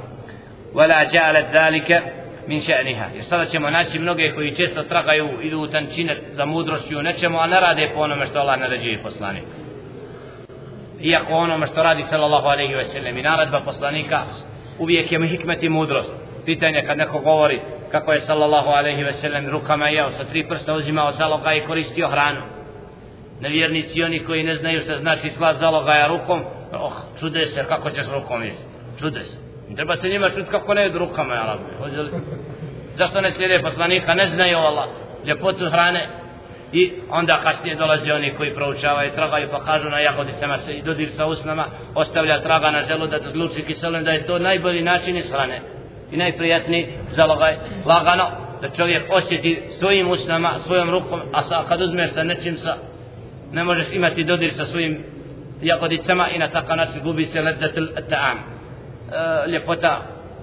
[0.74, 2.00] Wala ja'alat zalika
[2.46, 7.02] min še'niha jer sada ćemo naći mnoge koji često tragaju idu u tančine za mudrošću
[7.02, 9.44] nečemu a ne rade po onome što Allah naređuje poslanik
[11.02, 14.22] iako onome što radi sallallahu alejhi ve sellem i naredba poslanika
[14.78, 16.12] uvijek je mi hikmet i mudrost.
[16.44, 17.60] Pitanje kad neko govori
[17.90, 22.08] kako je sallallahu alaihi ve sellem rukama jeo sa tri prsta uzimao zaloga i koristio
[22.08, 22.40] hranu
[23.40, 28.06] nevjernici oni koji ne znaju šta znači sla zalogaja rukom oh čude se kako ćeš
[28.12, 28.64] rukom jesti.
[28.98, 29.36] Čude se.
[29.76, 31.56] Treba se njima čuti kako ne jedu rukama ja
[32.94, 34.14] zašto ne slijede poslanika?
[34.14, 34.88] Ne znaju Allah.
[35.26, 36.08] Ljepotu hrane.
[36.72, 41.08] I onda kasnije dolaze oni koji proučavaju tragaju pa kažu na jagodicama se i dodir
[41.08, 45.60] sa usnama ostavlja traga na želudac zluči kiselin da je to najbolji način ishrane
[46.12, 47.56] i najprijatniji zalogaj.
[47.86, 48.30] Lagano
[48.60, 52.76] da čovjek osjeti svojim usnama svojom rukom a sa, kad uzmeš sa nečim sa
[53.52, 55.04] ne možeš imati dodir sa svojim
[55.62, 60.00] jagodicama i na takav način gubi se ledatil ta'am e, ljepota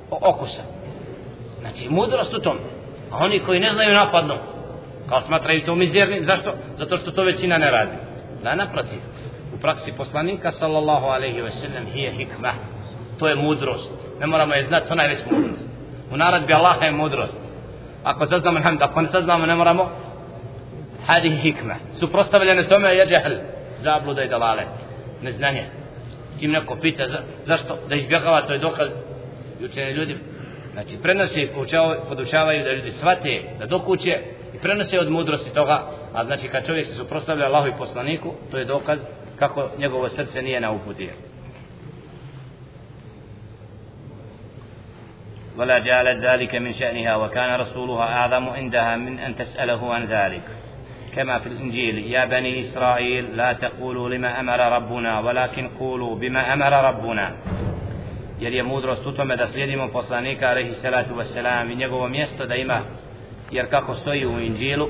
[0.10, 0.62] okusa
[1.60, 2.58] znači mudrost u tom
[3.12, 4.38] a oni koji ne znaju napadno
[5.10, 6.54] kao smatraju to mizernim, zašto?
[6.78, 7.92] Zato što to većina ne radi.
[8.44, 9.00] Da, naprotiv.
[9.56, 12.54] U praksi poslanika, sallallahu alaihi ve sellem hije hikma.
[13.20, 13.92] To je mudrost.
[14.20, 15.66] Ne moramo je znati, to već mudrost.
[16.12, 17.38] U naradbi Allaha je mudrost.
[18.04, 19.90] Ako saznamo, ne, ako ne saznamo, ne moramo,
[21.07, 21.75] hadi hikma.
[22.01, 23.35] Suprostavljene tome je džehl,
[23.81, 24.63] zabluda i dalale,
[25.23, 25.65] neznanje.
[26.39, 27.79] Tim neko pita, za, zašto?
[27.89, 28.89] Da izbjegava, to je dokaz
[29.61, 30.17] i učenje ljudi.
[30.73, 31.49] Znači, prenosi,
[32.09, 34.19] podučavaju da ljudi shvate, da dokuće,
[34.55, 38.59] i prenose od mudrosti toga a znači kad čovjek se suprostavlja Allahu i poslaniku to
[38.59, 38.99] je dokaz
[39.39, 41.11] kako njegovo srce nije na uputi
[45.59, 50.43] ولا جعلت ذلك من شأنها وكان رسولها أعظم عندها من أن تسأله عن ذلك
[51.15, 56.73] كما في الإنجيل يا بني إسرائيل لا تقولوا لما أمر ربنا ولكن قولوا بما أمر
[56.73, 57.33] ربنا
[58.41, 62.55] jer je mudrost u tome da slijedimo poslanika alaihi salatu wasalam i njegovo mjesto da
[62.55, 62.81] ima
[63.51, 64.89] jer kako stoji u Inđilu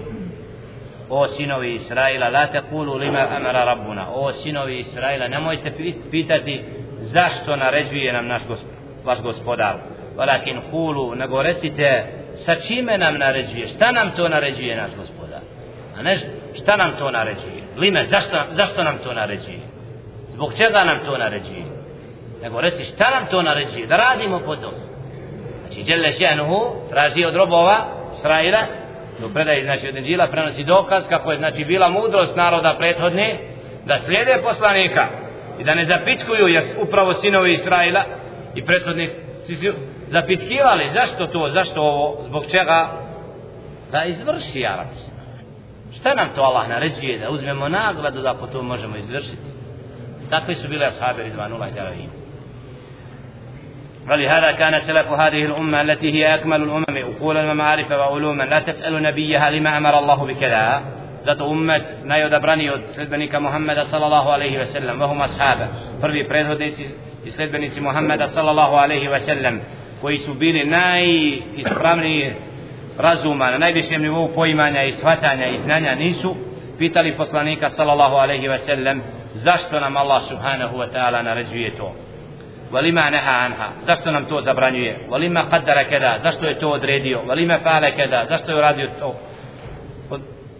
[1.08, 5.72] o sinovi Israila la te kulu lima amara rabbuna o sinovi Israila nemojte
[6.10, 6.64] pitati
[7.00, 8.70] zašto naređuje nam naš gospod,
[9.04, 9.76] vaš gospodar
[10.16, 15.15] walakin kulu nego recite sa čime nam naređuje šta nam to naređuje naš gospodar
[15.99, 16.15] A ne
[16.61, 17.63] šta nam to naređuje?
[17.77, 19.59] Lime zašto, zašto nam to naređuje?
[20.29, 21.65] Zbog čega nam to naređuje?
[22.41, 23.87] Nego reci šta nam to naređuje?
[23.87, 24.71] Da radimo po to
[25.67, 27.77] znači Đele Šenuhu traži od robova
[28.15, 28.59] Israila
[29.19, 33.37] do predaje znači od Inđila prenosi dokaz kako je znači bila mudrost naroda prethodne
[33.85, 35.07] da slijede poslanika
[35.59, 38.03] i da ne zapitkuju jer upravo sinovi Israila
[38.55, 39.73] i prethodni su
[40.07, 42.87] zapitkivali zašto to, zašto ovo, zbog čega?
[43.91, 45.16] Da izvrši Arab
[45.95, 49.37] šta nam to Allah naređuje da uzmemo nagradu da po to možemo izvršiti
[50.29, 52.07] takvi su bili ashabi Ridvanullah i
[54.09, 59.49] ولهذا كان سلف هذه الأمة التي هي أكمل الأمم أقولا ومعارف وعلوما لا تسأل نبيها
[59.49, 60.81] لما أمر الله بكذا
[61.25, 65.67] zato ummet najodabrani od sledbenika Muhammeda sallallahu alaihi ve sellem vahum ashaba
[66.01, 66.85] prvi predvodnici
[67.25, 69.61] i sledbenici Muhammeda sallallahu alaihi ve sellem
[70.01, 72.33] koji su bili najispravniji
[72.98, 76.36] razuma na najvišem nivou poimanja i shvatanja i znanja nisu
[76.78, 79.02] pitali poslanika sallallahu alaihi ve sellem
[79.34, 81.92] zašto nam Allah subhanahu wa ta'ala naređuje to
[82.72, 84.98] Walima neha anha, zašto nam to zabranjuje?
[85.08, 87.22] Walima qaddara kada, zašto je to odredio?
[87.26, 89.14] Walima fa'ala kada, zašto je uradio to?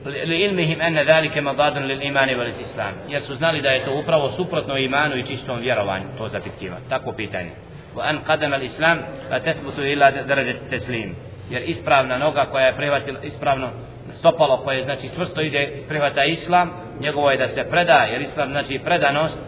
[0.07, 5.17] لعلمهم أن ذلك مضاد للإيمان والإسلام jer su znali da je to upravo suprotno imanu
[5.17, 7.51] i čistom vjerovanju to zapitkima tako pitanje
[7.97, 11.15] وأن قدم الإسلام فتثبت إلى درجة التسليم
[11.50, 13.70] jer ispravna noga koja je prihvatila ispravno
[14.10, 18.80] stopalo koje znači čvrsto ide prihvata islam njegovo je da se preda jer islam znači
[18.80, 19.40] predanost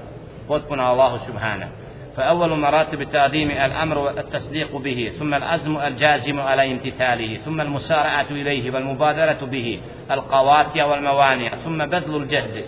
[0.47, 1.71] potpuno Allahu subhanahu.
[2.19, 9.45] فأول مراتب التعظيم الأمر والتصديق به ثم العزم الجازم على امتثاله ثم المسارعة إليه والمبادرة
[9.45, 9.79] به
[10.11, 12.65] القواسي والموانع ثم بذل الجهد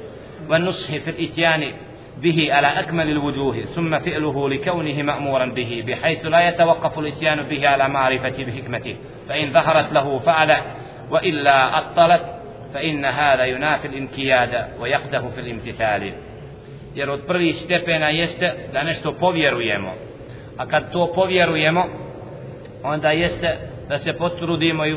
[0.50, 1.74] والنصح في الإتيان
[2.22, 7.90] به على أكمل الوجوه ثم فعله لكونه مأمورا به بحيث لا يتوقف الإتيان به على
[7.90, 8.96] معرفة بحكمته
[9.29, 10.59] فإن ظهرت له فعله
[11.11, 12.23] وإلا أطلت
[12.75, 16.13] فإن هذا ينافي الانكياد ويقده في الامتثال
[16.97, 19.93] jer od prvih stepena jeste da nešto povjerujemo
[20.57, 21.87] a kad to povjerujemo
[22.83, 23.57] onda jeste
[23.89, 24.97] da se potrudimo i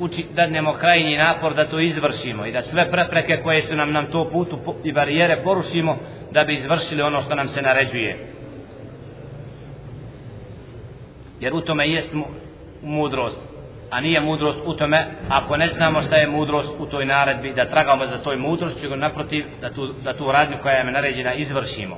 [0.00, 4.06] uči, dadnemo krajnji napor da to izvršimo i da sve prepreke koje su nam nam
[4.06, 5.98] to putu i barijere porušimo
[6.30, 8.18] da bi izvršili ono što nam se naređuje
[11.40, 12.14] jer u tome jest
[12.82, 13.49] mudrost
[13.91, 17.65] A nije mudrost u tome ako ne znamo šta je mudrost u toj naredbi da
[17.65, 21.97] tragamo za toj mudrost čego naprotiv da tu, da tu radnju koja je naređena izvršimo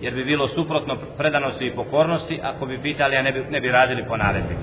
[0.00, 3.68] jer bi bilo suprotno predanosti i pokornosti ako bi pitali a ne bi, ne bi
[3.68, 4.54] radili po naredbi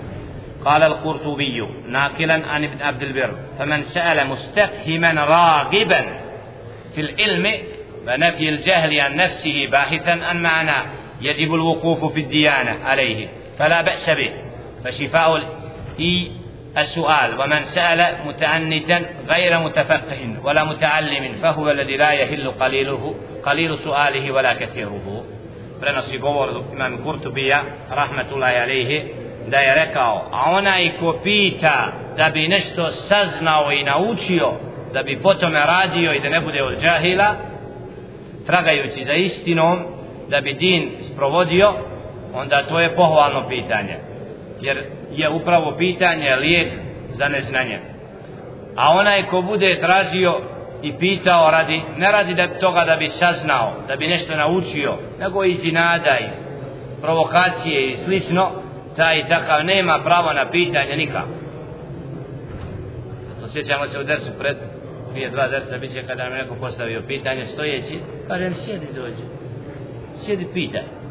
[0.65, 6.05] قال القرطبي ناقلا عن ابن عبد البر فمن سأل مستفهما راغبا
[6.95, 7.53] في العلم
[8.07, 10.89] ونفي الجهل عن نفسه باحثا عن معنى
[11.21, 13.27] يجب الوقوف في الديانة عليه
[13.59, 14.31] فلا بأس به
[14.83, 15.43] فشفاء
[16.77, 24.31] السؤال ومن سأل متعنتا غير متفقه ولا متعلم فهو الذي لا يهل قليله قليل سؤاله
[24.31, 25.23] ولا كثيره
[25.83, 27.59] prenosi govor imam Kurtubija
[27.91, 29.03] rahmetullahi alaihi
[29.47, 34.51] da je rekao a onaj ko pita da bi nešto saznao i naučio
[34.93, 37.35] da bi potome radio i da ne bude od džahila
[38.47, 39.79] tragajući za istinom
[40.29, 41.73] da bi din sprovodio
[42.33, 43.95] onda to je pohvalno pitanje
[44.61, 44.83] jer
[45.15, 46.73] je upravo pitanje lijek
[47.09, 47.79] za neznanje.
[48.75, 50.39] A onaj ko bude tražio
[50.81, 55.43] i pitao radi ne radi da toga da bi saznao da bi nešto naučio nego
[55.43, 56.33] iz inada iz
[57.01, 58.51] provokacije i slično
[58.95, 61.25] taj takav nema pravo na pitanje nikak
[63.41, 64.57] to sjećamo se u dersu pred
[65.11, 69.23] prije dva dersa biće kada nam neko postavio pitanje stojeći kažem sjedi dođe
[70.15, 71.02] sjedi pitaj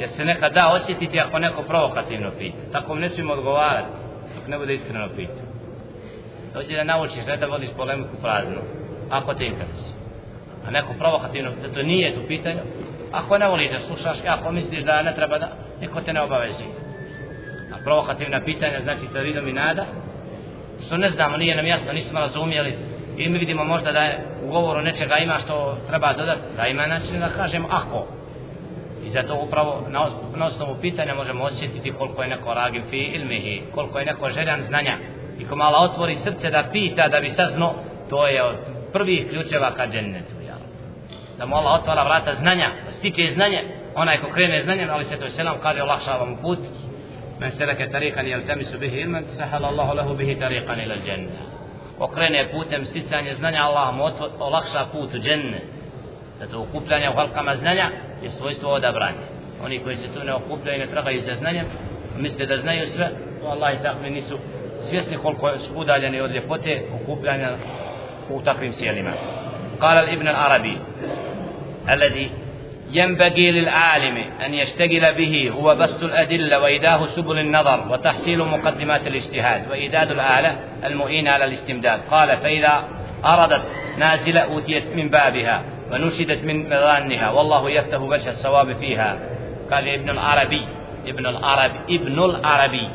[0.00, 2.58] jer se nekad da osjetiti ako neko provokativno pita.
[2.72, 3.88] Tako ne smijemo odgovarati
[4.34, 5.50] dok ne bude iskreno pita
[6.54, 8.60] dođe da naučiš ne da vodiš polemiku praznu
[9.10, 9.94] ako te interesuje.
[10.66, 12.60] A neko provokativno da to nije tu pitanje
[13.12, 15.48] ako ne voliš da slušaš ako misliš da ne treba da
[15.80, 16.64] niko te ne obavezi.
[17.72, 19.84] A provokativna pitanja znači sa vidom i nada
[20.86, 22.78] što ne znamo nije nam jasno nismo razumijeli
[23.16, 26.86] i mi vidimo možda da je u govoru nečega ima što treba dodati da ima
[26.86, 28.19] način da kažemo ako.
[29.06, 33.62] I zato upravo na, na osnovu pitanja možemo osjetiti koliko je neko ragim fi ilmihi,
[33.74, 34.96] koliko je neko željan znanja.
[35.38, 37.72] I ko mala otvori srce da pita, da bi sazno,
[38.10, 38.56] to je od
[38.92, 40.34] prvih ključeva ka džennetu.
[40.46, 40.56] Ja.
[41.38, 45.18] Da mu Allah otvara vrata znanja, da stiče znanje, onaj ko krene znanjem, ali se
[45.18, 46.58] to selam kaže olakšava mu put.
[47.38, 51.40] Men seleke tarikan jel temisu bihi ilman, sahala Allahu lahu bihi tarikan ila dženna.
[51.98, 54.04] Ko krene putem sticanje znanja, Allah mu
[54.38, 55.79] olakša put u džennet.
[56.40, 57.90] Zato ukupljanje u halkama znanja,
[58.22, 59.24] je svojstvo odabranja.
[59.64, 61.66] Oni koji se tu ne okupljaju i ne tragaju za znanjem,
[62.18, 63.10] misle da znaju sve,
[63.50, 64.38] Allah i takvi nisu
[64.88, 67.56] svjesni koliko su udaljeni od ljepote okupljanja
[68.30, 69.12] u takvim sjelima.
[69.80, 70.78] قال ابن العربي
[71.90, 72.30] الذي
[72.92, 74.16] ينبغي للعالم
[74.46, 81.30] أن يشتغل به هو بسط الأدلة وإيداه سبل النظر وتحصيل مقدمات الاجتهاد وإيداد الآلة المؤينة
[81.30, 82.84] على الاستمداد قال فإذا
[83.24, 83.62] أردت
[83.98, 89.19] نازلة أوتيت من بابها ونشدت من مظانها والله يفتح وجه الصواب فيها
[89.71, 90.65] قال ابن العربي
[91.07, 92.89] ابن العربي ابن العربي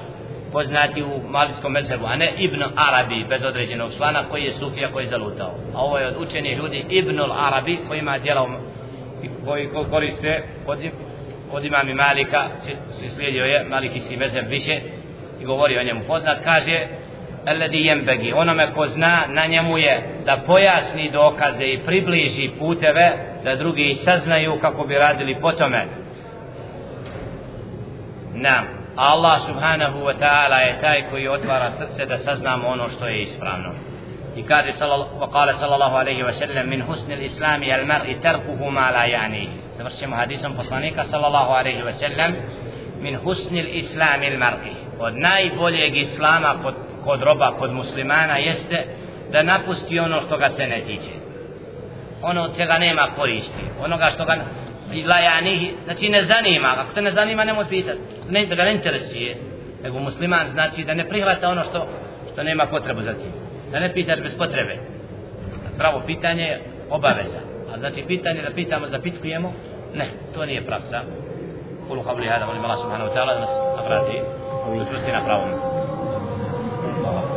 [0.52, 5.04] poznati u malijskom mezhebu, a ne Ibn Arabi bez određenog člana koji je sufija koji
[5.04, 5.54] je zalutao.
[5.74, 8.48] A ovo je od učenih ljudi Ibn Arabi koji ima djela
[9.44, 10.78] koji koriste od,
[11.52, 14.80] od imami Malika, se, se slijedio je Maliki si mezheb više
[15.40, 16.86] i govori o njemu poznat, kaže
[17.45, 18.33] alladhi yanbaghi.
[18.33, 23.11] Onome ko zna na njemu je da pojasni dokaze i približi puteve
[23.43, 25.85] da drugi saznaju kako bi radili po tome.
[28.33, 28.65] Nam
[28.95, 33.69] Allah subhanahu wa ta'ala je taj koji otvara srce da saznamo ono što je ispravno.
[34.35, 34.71] I kaže
[35.19, 39.47] wa qala sallallahu alaihi wa sallam min husnil l-islami al mar'i tarkuhu ma la yani.
[39.77, 42.35] Završimo hadisom poslanika sallallahu alaihi wa sallam.
[43.01, 46.73] Min husnil islami al mar'i od najboljeg islama kod,
[47.03, 48.85] kod roba, kod muslimana jeste
[49.31, 51.11] da napusti ono što ga se ne tiče.
[52.21, 54.35] Ono od čega nema koristi onoga što ga
[55.05, 55.17] la
[55.85, 59.35] znači ne zanima ako te ne zanima nemoj pitati ne, da ga ne interesuje.
[59.83, 61.87] Nego musliman znači da ne prihvata ono što,
[62.33, 63.31] što nema potrebu za tim.
[63.71, 64.77] Da ne pitaš bez potrebe.
[65.77, 67.39] Pravo pitanje je obaveza.
[67.73, 69.53] A znači pitanje da pitamo zapitkujemo
[69.95, 71.01] ne, to nije pravca.
[71.87, 75.61] Kulu qabli hada, molim Allah subhanahu wa ta'ala Hoje vacina para onde?
[77.03, 77.34] Para.